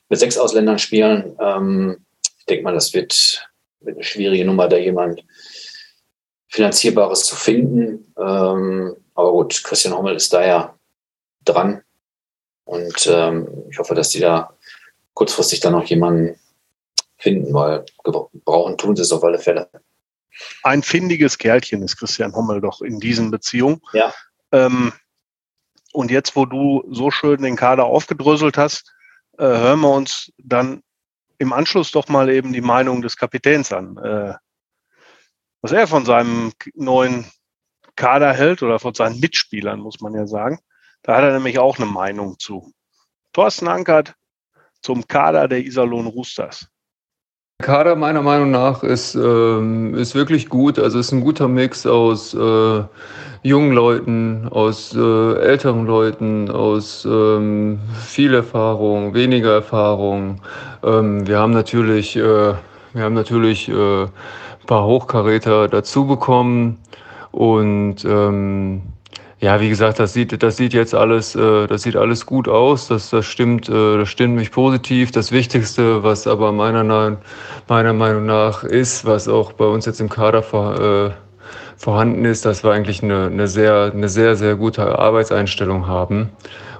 mit 0.08 0.18
sechs 0.18 0.38
Ausländern 0.38 0.78
spielen. 0.78 1.36
Ähm, 1.40 2.04
ich 2.38 2.46
denke 2.46 2.64
mal, 2.64 2.74
das 2.74 2.92
wird, 2.94 3.48
wird 3.80 3.96
eine 3.96 4.04
schwierige 4.04 4.44
Nummer, 4.44 4.68
da 4.68 4.76
jemand 4.76 5.24
Finanzierbares 6.48 7.24
zu 7.24 7.36
finden. 7.36 8.12
Ähm, 8.18 8.96
aber 9.14 9.32
gut, 9.32 9.62
Christian 9.62 9.96
Hommel 9.96 10.16
ist 10.16 10.32
da 10.32 10.44
ja 10.44 10.78
dran. 11.44 11.82
Und 12.72 13.06
ähm, 13.06 13.46
ich 13.70 13.78
hoffe, 13.78 13.94
dass 13.94 14.08
die 14.08 14.20
da 14.20 14.54
kurzfristig 15.12 15.60
dann 15.60 15.74
noch 15.74 15.84
jemanden 15.84 16.40
finden, 17.18 17.52
weil 17.52 17.84
brauchen 18.02 18.78
tun 18.78 18.96
sie 18.96 19.02
es 19.02 19.12
auf 19.12 19.22
alle 19.22 19.38
Fälle. 19.38 19.68
Ein 20.62 20.82
findiges 20.82 21.36
Kerlchen 21.36 21.82
ist 21.82 21.98
Christian 21.98 22.34
Hommel 22.34 22.62
doch 22.62 22.80
in 22.80 22.98
diesen 22.98 23.30
Beziehungen. 23.30 23.82
Ja. 23.92 24.14
Ähm, 24.52 24.94
und 25.92 26.10
jetzt, 26.10 26.34
wo 26.34 26.46
du 26.46 26.82
so 26.90 27.10
schön 27.10 27.42
den 27.42 27.56
Kader 27.56 27.84
aufgedröselt 27.84 28.56
hast, 28.56 28.90
äh, 29.36 29.44
hören 29.44 29.80
wir 29.80 29.90
uns 29.90 30.32
dann 30.38 30.82
im 31.36 31.52
Anschluss 31.52 31.90
doch 31.90 32.08
mal 32.08 32.30
eben 32.30 32.54
die 32.54 32.62
Meinung 32.62 33.02
des 33.02 33.18
Kapitäns 33.18 33.70
an. 33.70 33.98
Äh, 33.98 34.34
was 35.60 35.72
er 35.72 35.86
von 35.86 36.06
seinem 36.06 36.52
neuen 36.74 37.26
Kader 37.96 38.32
hält 38.32 38.62
oder 38.62 38.78
von 38.78 38.94
seinen 38.94 39.20
Mitspielern, 39.20 39.78
muss 39.78 40.00
man 40.00 40.14
ja 40.14 40.26
sagen. 40.26 40.58
Da 41.02 41.16
hat 41.16 41.24
er 41.24 41.32
nämlich 41.32 41.58
auch 41.58 41.78
eine 41.78 41.86
Meinung 41.86 42.38
zu. 42.38 42.72
Thorsten 43.32 43.68
Ankert 43.68 44.14
zum 44.82 45.06
Kader 45.06 45.48
der 45.48 45.64
Iserlohn 45.64 46.06
Roosters. 46.06 46.68
Der 47.60 47.66
Kader 47.66 47.96
meiner 47.96 48.22
Meinung 48.22 48.50
nach 48.50 48.82
ist, 48.82 49.14
ähm, 49.14 49.94
ist 49.94 50.14
wirklich 50.14 50.48
gut. 50.48 50.78
Also 50.78 50.98
es 50.98 51.06
ist 51.06 51.12
ein 51.12 51.20
guter 51.22 51.48
Mix 51.48 51.86
aus 51.86 52.34
äh, 52.34 52.84
jungen 53.42 53.72
Leuten, 53.72 54.48
aus 54.48 54.94
äh, 54.94 55.34
älteren 55.38 55.86
Leuten, 55.86 56.50
aus 56.50 57.04
ähm, 57.04 57.80
viel 58.04 58.34
Erfahrung, 58.34 59.14
weniger 59.14 59.54
Erfahrung. 59.54 60.40
Ähm, 60.82 61.26
wir 61.26 61.38
haben 61.38 61.52
natürlich, 61.52 62.16
äh, 62.16 62.20
wir 62.92 63.02
haben 63.02 63.14
natürlich 63.14 63.68
äh, 63.68 64.02
ein 64.02 64.66
paar 64.66 64.84
Hochkaräter 64.84 65.68
dazu 65.68 66.06
bekommen 66.06 66.78
und 67.30 68.04
ähm, 68.04 68.82
ja, 69.42 69.60
wie 69.60 69.68
gesagt, 69.68 69.98
das 69.98 70.12
sieht, 70.12 70.40
das 70.40 70.56
sieht 70.56 70.72
jetzt 70.72 70.94
alles, 70.94 71.34
äh, 71.34 71.66
das 71.66 71.82
sieht 71.82 71.96
alles 71.96 72.26
gut 72.26 72.46
aus. 72.46 72.86
Das, 72.86 73.10
das 73.10 73.26
stimmt, 73.26 73.68
äh, 73.68 73.98
das 73.98 74.08
stimmt 74.08 74.36
mich 74.36 74.52
positiv. 74.52 75.10
Das 75.10 75.32
Wichtigste, 75.32 76.04
was 76.04 76.28
aber 76.28 76.52
meiner, 76.52 76.84
meiner 77.68 77.92
Meinung 77.92 78.24
nach 78.24 78.62
ist, 78.62 79.04
was 79.04 79.26
auch 79.26 79.52
bei 79.52 79.64
uns 79.64 79.84
jetzt 79.84 80.00
im 80.00 80.08
Kader 80.08 80.44
vor, 80.44 80.80
äh, 80.80 81.10
vorhanden 81.76 82.24
ist, 82.24 82.44
dass 82.44 82.62
wir 82.62 82.70
eigentlich 82.70 83.02
eine, 83.02 83.26
eine 83.26 83.48
sehr, 83.48 83.90
eine 83.92 84.08
sehr, 84.08 84.36
sehr 84.36 84.54
gute 84.54 84.96
Arbeitseinstellung 84.96 85.88
haben. 85.88 86.30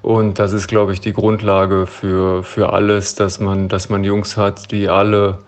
Und 0.00 0.38
das 0.38 0.52
ist, 0.52 0.68
glaube 0.68 0.92
ich, 0.92 1.00
die 1.00 1.12
Grundlage 1.12 1.88
für, 1.88 2.44
für 2.44 2.72
alles, 2.72 3.16
dass 3.16 3.40
man, 3.40 3.68
dass 3.68 3.88
man 3.88 4.04
Jungs 4.04 4.36
hat, 4.36 4.70
die 4.70 4.88
alle, 4.88 5.38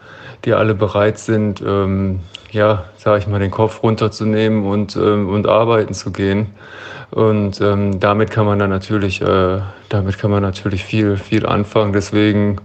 die 0.45 0.53
alle 0.53 0.75
bereit 0.75 1.19
sind, 1.19 1.63
ähm, 1.65 2.19
ja, 2.55 2.85
sage 2.97 3.19
ich 3.19 3.27
mal, 3.27 3.41
den 3.41 3.51
Kopf 3.51 3.83
runterzunehmen 3.83 4.67
und, 4.67 4.97
ähm, 4.97 5.29
und 5.29 5.47
arbeiten 5.47 5.93
zu 5.93 6.11
gehen. 6.13 6.55
Und 7.11 7.61
ähm, 7.61 8.01
damit 8.01 8.31
kann 8.31 8.47
man 8.47 8.59
dann 8.59 8.71
natürlich, 8.71 9.21
äh, 9.21 9.61
damit 9.89 10.19
kann 10.19 10.31
man 10.31 10.43
natürlich 10.43 10.85
viel, 10.85 11.17
viel 11.17 11.47
anfangen. 11.47 11.93
Deswegen 11.93 12.61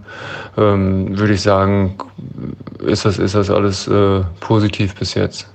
ähm, 0.56 1.18
würde 1.18 1.34
ich 1.34 1.42
sagen, 1.42 1.98
ist 2.80 3.04
das, 3.04 3.18
ist 3.18 3.34
das 3.34 3.50
alles 3.50 3.86
äh, 3.86 4.22
positiv 4.40 4.94
bis 4.94 5.14
jetzt. 5.14 5.48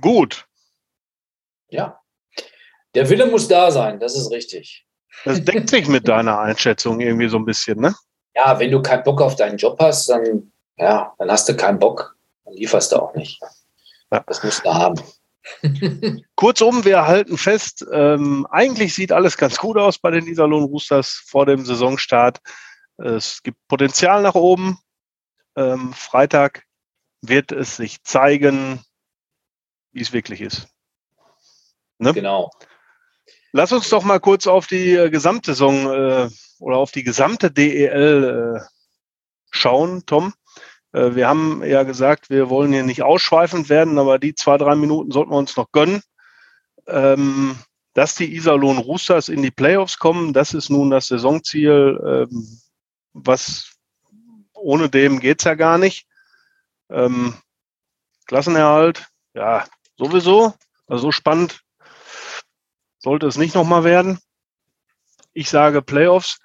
Gut. 0.00 0.46
Ja. 1.68 2.00
Der 2.94 3.08
Wille 3.08 3.26
muss 3.26 3.46
da 3.46 3.70
sein, 3.70 4.00
das 4.00 4.16
ist 4.16 4.30
richtig. 4.30 4.86
Das 5.24 5.44
deckt 5.44 5.68
sich 5.68 5.88
mit 5.88 6.08
deiner 6.08 6.38
Einschätzung 6.38 7.00
irgendwie 7.00 7.28
so 7.28 7.36
ein 7.36 7.44
bisschen, 7.44 7.80
ne? 7.80 7.94
Ja, 8.34 8.58
wenn 8.58 8.70
du 8.70 8.82
keinen 8.82 9.02
Bock 9.02 9.20
auf 9.22 9.36
deinen 9.36 9.56
Job 9.56 9.78
hast, 9.80 10.08
dann, 10.08 10.52
ja, 10.76 11.14
dann 11.18 11.30
hast 11.30 11.48
du 11.48 11.56
keinen 11.56 11.78
Bock, 11.78 12.16
dann 12.44 12.54
lieferst 12.54 12.92
du 12.92 12.96
auch 12.96 13.14
nicht. 13.14 13.40
Ja. 14.10 14.20
Das 14.26 14.42
musst 14.42 14.64
du 14.64 14.72
haben. 14.72 15.00
Kurzum, 16.34 16.84
wir 16.84 17.06
halten 17.06 17.38
fest, 17.38 17.84
ähm, 17.92 18.46
eigentlich 18.50 18.94
sieht 18.94 19.12
alles 19.12 19.36
ganz 19.36 19.58
gut 19.58 19.76
aus 19.76 19.98
bei 19.98 20.10
den 20.10 20.26
Iserlohn 20.26 20.64
Roosters 20.64 21.22
vor 21.26 21.46
dem 21.46 21.64
Saisonstart. 21.64 22.40
Es 22.98 23.42
gibt 23.42 23.58
Potenzial 23.68 24.22
nach 24.22 24.34
oben. 24.34 24.78
Ähm, 25.56 25.92
Freitag 25.92 26.64
wird 27.20 27.52
es 27.52 27.76
sich 27.76 28.02
zeigen, 28.02 28.84
wie 29.92 30.02
es 30.02 30.12
wirklich 30.12 30.40
ist. 30.40 30.68
Ne? 31.98 32.12
Genau. 32.12 32.50
Lass 33.52 33.72
uns 33.72 33.88
doch 33.88 34.04
mal 34.04 34.20
kurz 34.20 34.46
auf 34.46 34.66
die 34.66 34.94
äh, 34.94 35.10
Gesamtsaison 35.10 35.86
äh, 35.86 36.30
oder 36.58 36.76
auf 36.76 36.90
die 36.90 37.04
gesamte 37.04 37.50
DEL 37.50 38.56
äh, 38.56 38.60
schauen, 39.50 40.04
Tom. 40.06 40.34
Äh, 40.96 41.14
wir 41.14 41.28
haben 41.28 41.62
ja 41.62 41.82
gesagt, 41.82 42.30
wir 42.30 42.48
wollen 42.48 42.72
hier 42.72 42.82
nicht 42.82 43.02
ausschweifend 43.02 43.68
werden, 43.68 43.98
aber 43.98 44.18
die 44.18 44.34
zwei, 44.34 44.56
drei 44.56 44.74
Minuten 44.74 45.10
sollten 45.12 45.30
wir 45.30 45.36
uns 45.36 45.56
noch 45.56 45.70
gönnen. 45.70 46.02
Ähm, 46.86 47.58
dass 47.92 48.14
die 48.14 48.34
Iserlohn 48.34 48.78
Roosters 48.78 49.28
in 49.28 49.42
die 49.42 49.50
Playoffs 49.50 49.98
kommen, 49.98 50.32
das 50.32 50.54
ist 50.54 50.70
nun 50.70 50.90
das 50.90 51.08
Saisonziel, 51.08 52.00
ähm, 52.30 52.60
was 53.12 53.72
ohne 54.54 54.88
dem 54.88 55.20
geht 55.20 55.40
es 55.40 55.44
ja 55.44 55.54
gar 55.54 55.78
nicht. 55.78 56.06
Ähm, 56.90 57.34
Klassenerhalt, 58.26 59.06
ja, 59.34 59.66
sowieso. 59.96 60.54
Also 60.86 61.04
so 61.04 61.12
spannend 61.12 61.62
sollte 62.98 63.26
es 63.26 63.36
nicht 63.36 63.54
nochmal 63.54 63.84
werden. 63.84 64.18
Ich 65.32 65.50
sage 65.50 65.82
Playoffs. 65.82 66.38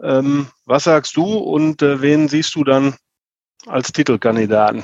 Was 0.00 0.84
sagst 0.84 1.16
du 1.16 1.24
und 1.24 1.82
äh, 1.82 2.00
wen 2.00 2.28
siehst 2.28 2.54
du 2.54 2.62
dann 2.62 2.94
als 3.68 3.92
Titelkandidaten? 3.92 4.82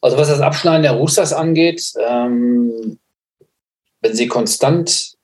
Also 0.00 0.16
was 0.16 0.28
das 0.28 0.40
Abschneiden 0.40 0.82
der 0.82 0.92
Roosters 0.92 1.32
angeht, 1.32 1.92
ähm, 1.98 2.98
wenn 4.00 4.14
sie 4.14 4.28
konstant, 4.28 5.16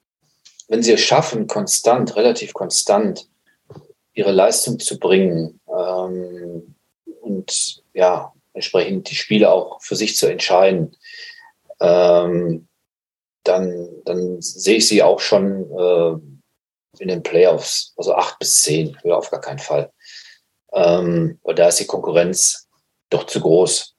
wenn 0.69 0.83
sie 0.83 0.93
es 0.93 1.01
schaffen, 1.01 1.47
konstant, 1.47 2.15
relativ 2.17 2.53
konstant 2.53 3.29
ihre 4.13 4.33
Leistung 4.33 4.79
zu 4.79 4.99
bringen 4.99 5.61
ähm, 5.69 6.75
und 7.21 7.83
ja, 7.95 8.33
entsprechend 8.53 9.11
die 9.11 9.15
Spiele 9.15 9.51
auch 9.51 9.81
für 9.83 9.97
sich 9.97 10.17
zu 10.17 10.27
entscheiden, 10.27 10.97
ähm, 11.81 12.69
dann, 13.45 13.89
dann 14.05 14.43
sehe 14.43 14.77
ich 14.77 14.89
sie 14.89 15.03
auch 15.03 15.21
schon 15.21 15.71
äh, 15.71 17.03
in 17.03 17.09
den 17.09 17.23
Playoffs, 17.23 17.93
also 17.97 18.15
acht 18.15 18.39
bis 18.39 18.63
zehn, 18.63 18.97
höher 19.03 19.19
auf 19.19 19.31
gar 19.31 19.41
keinen 19.41 19.59
Fall. 19.59 19.93
Ähm, 20.77 21.39
und 21.43 21.59
da 21.59 21.69
ist 21.69 21.81
die 21.81 21.87
Konkurrenz 21.87 22.69
doch 23.09 23.25
zu 23.25 23.41
groß. 23.41 23.97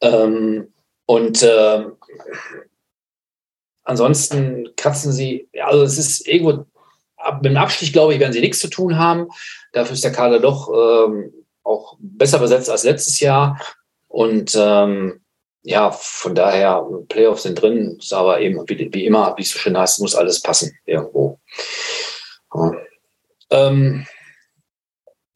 Ähm, 0.00 0.72
und 1.04 1.42
äh, 1.42 1.84
ansonsten 3.84 4.70
kratzen 4.76 5.12
sie, 5.12 5.48
also 5.62 5.84
es 5.84 5.98
ist 5.98 6.26
irgendwo, 6.26 6.64
ab, 7.16 7.42
mit 7.42 7.52
dem 7.52 7.58
Abstich, 7.58 7.92
glaube 7.92 8.14
ich, 8.14 8.20
werden 8.20 8.32
sie 8.32 8.40
nichts 8.40 8.60
zu 8.60 8.68
tun 8.68 8.98
haben. 8.98 9.28
Dafür 9.72 9.92
ist 9.92 10.04
der 10.04 10.12
Kader 10.12 10.40
doch 10.40 10.70
ähm, 10.72 11.32
auch 11.62 11.96
besser 12.00 12.38
besetzt 12.38 12.70
als 12.70 12.84
letztes 12.84 13.20
Jahr. 13.20 13.60
Und 14.08 14.56
ähm, 14.58 15.20
ja, 15.62 15.90
von 15.90 16.34
daher, 16.34 16.86
Playoffs 17.08 17.42
sind 17.42 17.60
drin, 17.60 17.98
ist 17.98 18.12
aber 18.14 18.40
eben 18.40 18.66
wie, 18.68 18.88
wie 18.92 19.04
immer, 19.04 19.34
wie 19.36 19.42
es 19.42 19.50
so 19.50 19.58
schön 19.58 19.76
heißt, 19.76 20.00
muss 20.00 20.14
alles 20.14 20.40
passen 20.40 20.78
irgendwo. 20.86 21.40
Ja. 22.54 22.72
Ähm, 23.50 24.06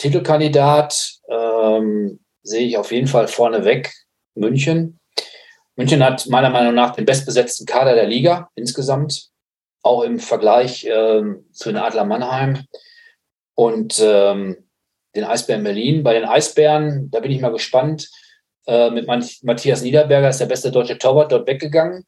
Titelkandidat 0.00 1.18
ähm, 1.28 2.20
sehe 2.42 2.66
ich 2.66 2.78
auf 2.78 2.90
jeden 2.90 3.06
Fall 3.06 3.28
vorneweg 3.28 3.92
München. 4.34 4.98
München 5.76 6.02
hat 6.02 6.26
meiner 6.26 6.48
Meinung 6.48 6.74
nach 6.74 6.96
den 6.96 7.04
bestbesetzten 7.04 7.66
Kader 7.66 7.94
der 7.94 8.06
Liga 8.06 8.48
insgesamt, 8.54 9.28
auch 9.82 10.02
im 10.02 10.18
Vergleich 10.18 10.86
ähm, 10.90 11.46
zu 11.52 11.68
den 11.68 11.76
Adler 11.76 12.06
Mannheim 12.06 12.64
und 13.54 14.00
ähm, 14.02 14.68
den 15.14 15.24
Eisbären 15.24 15.64
Berlin. 15.64 16.02
Bei 16.02 16.14
den 16.14 16.24
Eisbären, 16.24 17.10
da 17.10 17.20
bin 17.20 17.30
ich 17.30 17.42
mal 17.42 17.52
gespannt. 17.52 18.10
Äh, 18.66 18.90
mit 18.90 19.06
Matthias 19.06 19.82
Niederberger 19.82 20.30
ist 20.30 20.40
der 20.40 20.46
beste 20.46 20.70
deutsche 20.70 20.96
Torwart 20.96 21.30
dort 21.30 21.46
weggegangen. 21.46 22.06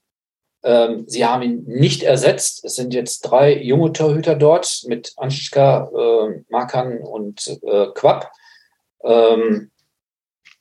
Ähm, 0.65 1.05
sie 1.07 1.25
haben 1.25 1.43
ihn 1.43 1.65
nicht 1.67 2.03
ersetzt. 2.03 2.65
Es 2.65 2.77
sind 2.77 2.95
jetzt 2.95 3.23
drei 3.23 3.57
junge 3.57 3.93
Torhüter 3.93 4.35
dort 4.35 4.83
mit 4.87 5.13
Anschka, 5.17 5.91
äh, 5.95 6.43
Markan 6.49 6.99
und 6.99 7.59
äh, 7.63 7.87
Quapp. 7.95 8.31
Ähm, 9.05 9.71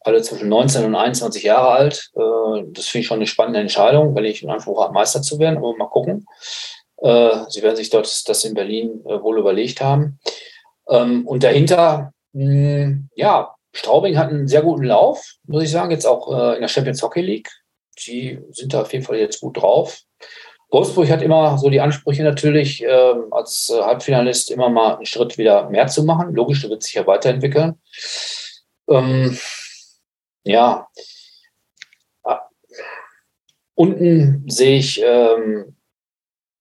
alle 0.03 0.21
zwischen 0.23 0.49
19 0.49 0.85
und 0.85 0.95
21 0.95 1.43
Jahre 1.43 1.69
alt. 1.69 2.11
Äh, 2.15 2.63
das 2.67 2.87
finde 2.87 3.01
ich 3.01 3.07
schon 3.07 3.19
eine 3.19 3.27
spannende 3.27 3.59
Entscheidung, 3.59 4.15
wenn 4.15 4.25
ich 4.25 4.41
in 4.41 4.49
Anspruch 4.49 4.81
habe, 4.81 4.93
Meister 4.93 5.21
zu 5.21 5.37
werden. 5.39 5.57
Aber 5.57 5.75
mal 5.75 5.87
gucken. 5.87 6.25
Äh, 6.97 7.45
sie 7.49 7.61
werden 7.61 7.75
sich 7.75 7.89
dort 7.89 8.29
das 8.29 8.43
in 8.43 8.53
Berlin 8.53 9.01
äh, 9.05 9.21
wohl 9.21 9.37
überlegt 9.37 9.81
haben. 9.81 10.19
Ähm, 10.89 11.27
und 11.27 11.43
dahinter, 11.43 12.13
mh, 12.33 13.03
ja, 13.15 13.55
Straubing 13.73 14.17
hat 14.17 14.29
einen 14.29 14.47
sehr 14.47 14.63
guten 14.63 14.83
Lauf, 14.83 15.35
muss 15.45 15.63
ich 15.63 15.71
sagen, 15.71 15.91
jetzt 15.91 16.05
auch 16.05 16.31
äh, 16.31 16.55
in 16.55 16.61
der 16.61 16.67
Champions 16.67 17.01
Hockey 17.01 17.21
League. 17.21 17.49
Die 17.99 18.39
sind 18.51 18.73
da 18.73 18.81
auf 18.81 18.93
jeden 18.93 19.05
Fall 19.05 19.17
jetzt 19.17 19.41
gut 19.41 19.57
drauf. 19.57 20.01
Wolfsburg 20.69 21.09
hat 21.09 21.21
immer 21.21 21.57
so 21.57 21.69
die 21.69 21.81
Ansprüche 21.81 22.23
natürlich, 22.23 22.83
äh, 22.83 23.13
als 23.31 23.69
äh, 23.69 23.81
Halbfinalist 23.81 24.51
immer 24.51 24.69
mal 24.69 24.95
einen 24.95 25.05
Schritt 25.05 25.37
wieder 25.37 25.69
mehr 25.69 25.87
zu 25.87 26.03
machen. 26.03 26.33
Logisch, 26.33 26.67
wird 26.67 26.81
sich 26.81 26.93
ja 26.93 27.05
weiterentwickeln. 27.05 27.75
Ähm, 28.89 29.37
ja. 30.43 30.87
Ah. 32.23 32.41
Unten 33.75 34.45
sehe 34.49 34.77
ich 34.77 35.01
ähm, 35.03 35.75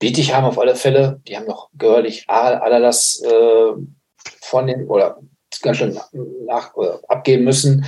Bietigheim 0.00 0.44
auf 0.44 0.58
alle 0.58 0.74
Fälle. 0.74 1.20
Die 1.28 1.36
haben 1.36 1.46
noch 1.46 1.70
gehörlich 1.74 2.24
Alalas 2.28 3.22
äh, 3.22 3.72
von 4.40 4.66
den 4.66 4.88
oder 4.88 5.20
ganz 5.62 5.76
schön 5.76 5.98
nach, 6.46 6.76
äh, 6.76 6.98
abgeben 7.06 7.44
müssen. 7.44 7.84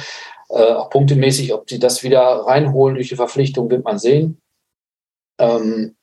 Äh, 0.53 0.75
auch 0.75 0.91
punktemäßig, 0.91 1.55
ob 1.55 1.71
sie 1.71 1.79
das 1.79 2.03
wieder 2.03 2.21
reinholen 2.21 2.97
durch 2.97 3.09
die 3.09 3.17
Verpflichtung, 3.17 3.71
wird 3.71 3.85
man 3.85 3.99
sehen. 3.99 4.39
Ähm, 5.39 5.97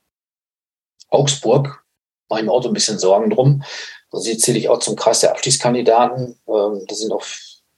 Augsburg, 1.10 1.86
auch 2.30 2.64
so 2.64 2.70
ein 2.70 2.74
bisschen 2.74 2.98
Sorgen 2.98 3.30
drum. 3.30 3.64
Also 4.12 4.34
zähle 4.36 4.58
ich 4.58 4.70
auch 4.70 4.80
zum 4.80 4.96
Kreis 4.96 5.20
der 5.20 5.32
Abschließkandidaten. 5.32 6.40
Ähm, 6.48 6.86
da 6.88 6.96
sind 6.96 7.12
auch 7.12 7.24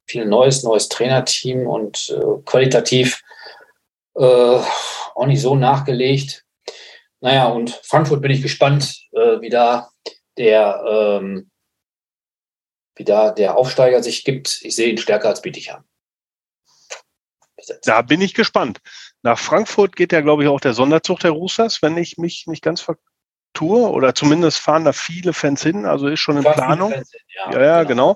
viel 0.06 0.26
neues, 0.26 0.64
neues 0.64 0.88
Trainerteam 0.88 1.68
und 1.68 2.10
äh, 2.10 2.42
qualitativ 2.46 3.22
äh, 4.16 4.60
auch 5.16 5.26
nicht 5.26 5.42
so 5.42 5.56
nachgelegt. 5.56 6.46
Naja, 7.20 7.50
und 7.50 7.82
Frankfurt 7.84 8.22
bin 8.22 8.32
ich 8.32 8.42
gespannt, 8.42 8.98
äh, 9.12 9.42
wie 9.42 9.50
da 9.50 9.90
der 10.38 10.84
ähm, 10.88 11.52
wie 12.96 13.04
da 13.04 13.32
der 13.32 13.58
Aufsteiger 13.58 14.02
sich 14.02 14.24
gibt. 14.24 14.62
Ich 14.62 14.76
sehe 14.76 14.90
ihn 14.90 14.98
stärker 14.98 15.28
als 15.28 15.42
Bietigheim. 15.42 15.84
Da 17.84 18.02
bin 18.02 18.22
ich 18.22 18.34
gespannt. 18.34 18.80
Nach 19.22 19.38
Frankfurt 19.38 19.96
geht 19.96 20.12
ja, 20.12 20.22
glaube 20.22 20.44
ich, 20.44 20.50
auch 20.50 20.60
der 20.60 20.74
Sonderzug 20.74 21.20
der 21.20 21.32
Roosters, 21.32 21.82
wenn 21.82 21.98
ich 21.98 22.18
mich 22.18 22.48
nicht 22.48 22.64
ganz 22.64 22.82
vertue. 22.82 23.90
Oder 23.90 24.16
zumindest 24.16 24.60
fahren 24.60 24.86
da 24.86 24.94
viele 24.94 25.34
Fans 25.34 25.64
hin. 25.64 25.86
Also 25.86 26.08
ist 26.08 26.20
schon 26.20 26.38
in 26.38 26.44
Planung. 26.44 26.92
Hin, 26.92 27.04
ja, 27.36 27.52
ja, 27.52 27.62
ja, 27.62 27.84
genau. 27.84 28.16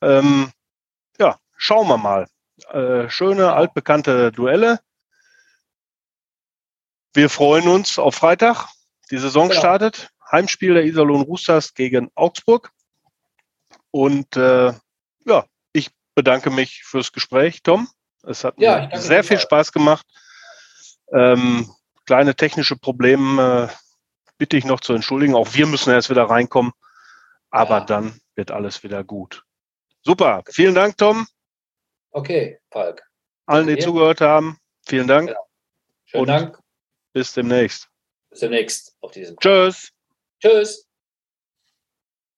genau. 0.00 0.18
Ähm, 0.18 0.50
ja, 1.18 1.38
schauen 1.56 1.88
wir 1.88 1.98
mal. 1.98 2.26
Äh, 2.70 3.10
schöne, 3.10 3.52
altbekannte 3.52 4.32
Duelle. 4.32 4.80
Wir 7.14 7.30
freuen 7.30 7.68
uns 7.68 7.98
auf 7.98 8.14
Freitag. 8.14 8.68
Die 9.10 9.18
Saison 9.18 9.48
genau. 9.48 9.60
startet. 9.60 10.10
Heimspiel 10.30 10.74
der 10.74 10.84
Iserlohn 10.84 11.22
Roosters 11.22 11.74
gegen 11.74 12.10
Augsburg. 12.14 12.72
Und 13.90 14.36
äh, 14.36 14.72
ja, 15.24 15.44
ich 15.72 15.90
bedanke 16.14 16.50
mich 16.50 16.82
fürs 16.84 17.12
Gespräch, 17.12 17.62
Tom. 17.62 17.88
Es 18.26 18.44
hat 18.44 18.54
ja, 18.58 18.88
mir 18.88 18.98
sehr 18.98 19.24
viel 19.24 19.38
Spaß 19.38 19.72
gemacht. 19.72 20.06
Ähm, 21.12 21.70
kleine 22.04 22.34
technische 22.34 22.76
Probleme 22.76 23.70
äh, 23.70 23.74
bitte 24.38 24.56
ich 24.56 24.64
noch 24.64 24.80
zu 24.80 24.92
entschuldigen. 24.92 25.34
Auch 25.34 25.54
wir 25.54 25.66
müssen 25.66 25.90
erst 25.90 26.10
wieder 26.10 26.24
reinkommen. 26.24 26.72
Aber 27.50 27.78
ja. 27.78 27.84
dann 27.84 28.20
wird 28.34 28.50
alles 28.50 28.82
wieder 28.82 29.04
gut. 29.04 29.44
Super. 30.02 30.42
Vielen 30.48 30.74
Dank, 30.74 30.96
Tom. 30.98 31.26
Okay, 32.10 32.58
Falk. 32.70 33.02
Allen, 33.46 33.66
die 33.68 33.78
zugehört 33.78 34.20
haben, 34.20 34.58
vielen 34.86 35.06
Dank. 35.06 35.28
Genau. 35.28 35.46
Schönen 36.04 36.20
Und 36.22 36.28
Dank. 36.28 36.58
Bis 37.12 37.32
demnächst. 37.32 37.88
Bis 38.30 38.40
demnächst 38.40 38.96
auf 39.00 39.12
diesem. 39.12 39.36
Tschüss. 39.38 39.92
Tschüss. 40.40 40.85